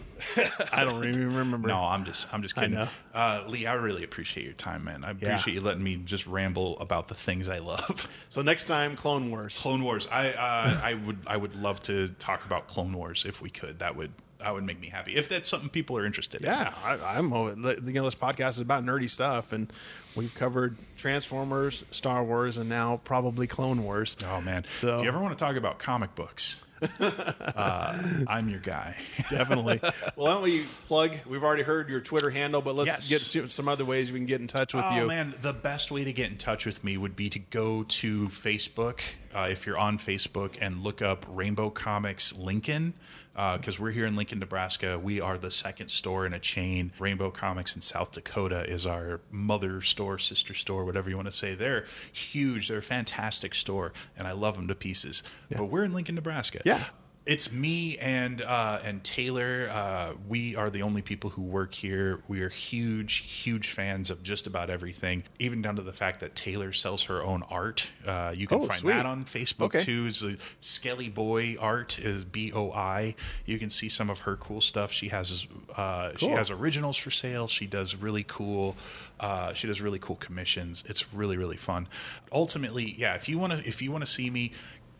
[0.71, 1.67] I don't even remember.
[1.67, 2.71] no, I'm just, I'm just kidding.
[2.75, 2.87] know.
[3.13, 5.03] Uh, Lee, I really appreciate your time, man.
[5.03, 8.07] I appreciate you letting me just ramble about the things I love.
[8.29, 9.57] So next time, Clone Wars.
[9.59, 10.07] Clone Wars.
[10.11, 13.79] I, uh, I would, I would love to talk about Clone Wars if we could.
[13.79, 15.15] That would, that would make me happy.
[15.15, 16.47] If that's something people are interested in.
[16.47, 17.31] Yeah, I, I'm.
[17.31, 19.71] You know, this podcast is about nerdy stuff, and
[20.15, 24.15] we've covered Transformers, Star Wars, and now probably Clone Wars.
[24.29, 24.65] Oh man.
[24.71, 26.63] So- if you ever want to talk about comic books,
[26.99, 27.97] uh,
[28.27, 28.95] I'm your guy.
[29.29, 29.79] Definitely.
[29.81, 31.13] well, why don't we plug?
[31.27, 33.33] We've already heard your Twitter handle, but let's Yes.
[33.33, 35.07] get some other ways we can get in touch with oh you.
[35.07, 38.27] man, the best way to get in touch with me would be to go to
[38.27, 38.99] Facebook
[39.33, 42.93] uh, if you're on Facebook and look up Rainbow Comics Lincoln.
[43.37, 44.97] Uh, because we're here in Lincoln, Nebraska.
[44.97, 46.91] We are the second store in a chain.
[46.97, 51.31] Rainbow Comics in South Dakota is our mother store, sister store, whatever you want to
[51.31, 51.53] say.
[51.53, 52.67] They're huge.
[52.67, 55.21] They're a fantastic store, and I love them to pieces.
[55.55, 56.61] But we're in Lincoln, Nebraska.
[56.65, 56.85] Yeah.
[57.27, 59.67] It's me and uh, and Taylor.
[59.69, 62.21] Uh, we are the only people who work here.
[62.29, 66.35] We are huge, huge fans of just about everything, even down to the fact that
[66.37, 67.89] Taylor sells her own art.
[68.05, 68.93] Uh, you can Oh, find sweet.
[68.93, 69.83] that on Facebook Okay.
[69.83, 70.05] too.
[70.07, 73.13] Is the Skelly Boi Art is B O I.
[73.45, 74.93] You can see some of her cool stuff.
[74.93, 77.49] She has uh, she has originals for sale.
[77.49, 78.77] She does really cool.
[79.19, 80.81] Uh, she does really cool commissions.
[80.87, 81.89] It's really really fun.
[82.31, 83.15] Ultimately, yeah.
[83.15, 84.53] If you want to if you want to see me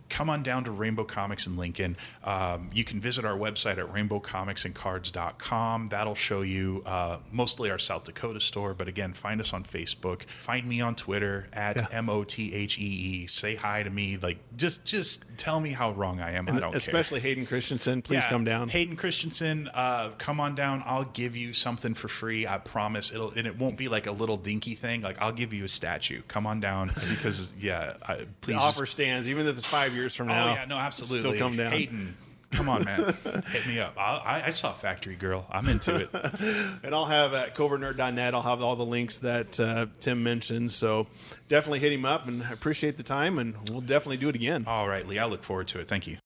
[0.10, 1.98] come on down to Rainbow Comics in Lincoln.
[2.24, 5.88] Um, you can visit our website at rainbowcomicsandcards.com.
[5.90, 10.24] That'll show you uh, mostly our South Dakota store, but again, find us on Facebook.
[10.42, 13.28] Find me on Twitter at M O T H E E.
[13.28, 14.18] Say hi to me.
[14.18, 16.48] Like just just tell me how wrong I am.
[16.48, 16.78] I don't care.
[16.78, 18.02] Especially Hayden Christensen.
[18.02, 18.70] Please Yeah, come down.
[18.70, 20.84] Hayden Christensen, uh, come on down.
[20.86, 22.48] I'll give you something for free.
[22.48, 23.12] I promise.
[23.12, 25.02] It'll and it won't be like a little dinky thing.
[25.02, 26.22] Like I'll give you a statue.
[26.28, 28.54] Come on down because yeah, I, the please.
[28.54, 30.52] just- offer stands, even if it's five years from now.
[30.52, 31.20] Oh yeah, no, absolutely.
[31.20, 31.72] Still come down.
[31.72, 32.16] Hayden,
[32.52, 33.14] come on, man,
[33.52, 33.96] hit me up.
[33.98, 35.46] I, I saw Factory Girl.
[35.52, 36.10] I'm into it.
[36.84, 40.72] And I'll have at covertnerd.net, I'll have all the links that uh, Tim mentioned.
[40.72, 41.08] So
[41.50, 43.40] definitely hit him up and I appreciate the time.
[43.40, 44.64] And we'll definitely do it again.
[44.68, 45.20] All right, Lee.
[45.20, 45.88] I look forward to it.
[45.90, 46.18] Thank you.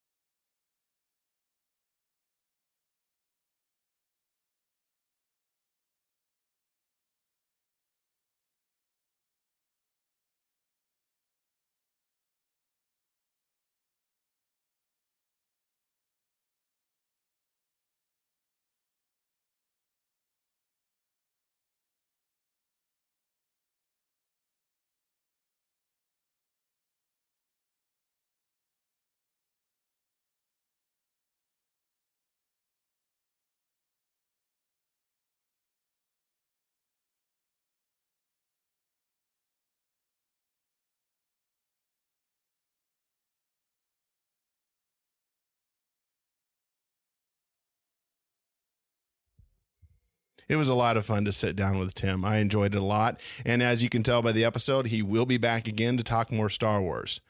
[50.52, 52.26] It was a lot of fun to sit down with Tim.
[52.26, 53.22] I enjoyed it a lot.
[53.45, 56.30] And as you can tell by the episode, he will be back again to talk
[56.30, 57.22] more Star Wars.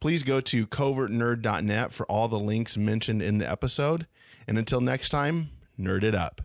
[0.00, 4.06] Please go to covertnerd.net for all the links mentioned in the episode.
[4.48, 6.40] And until next time, nerd it up.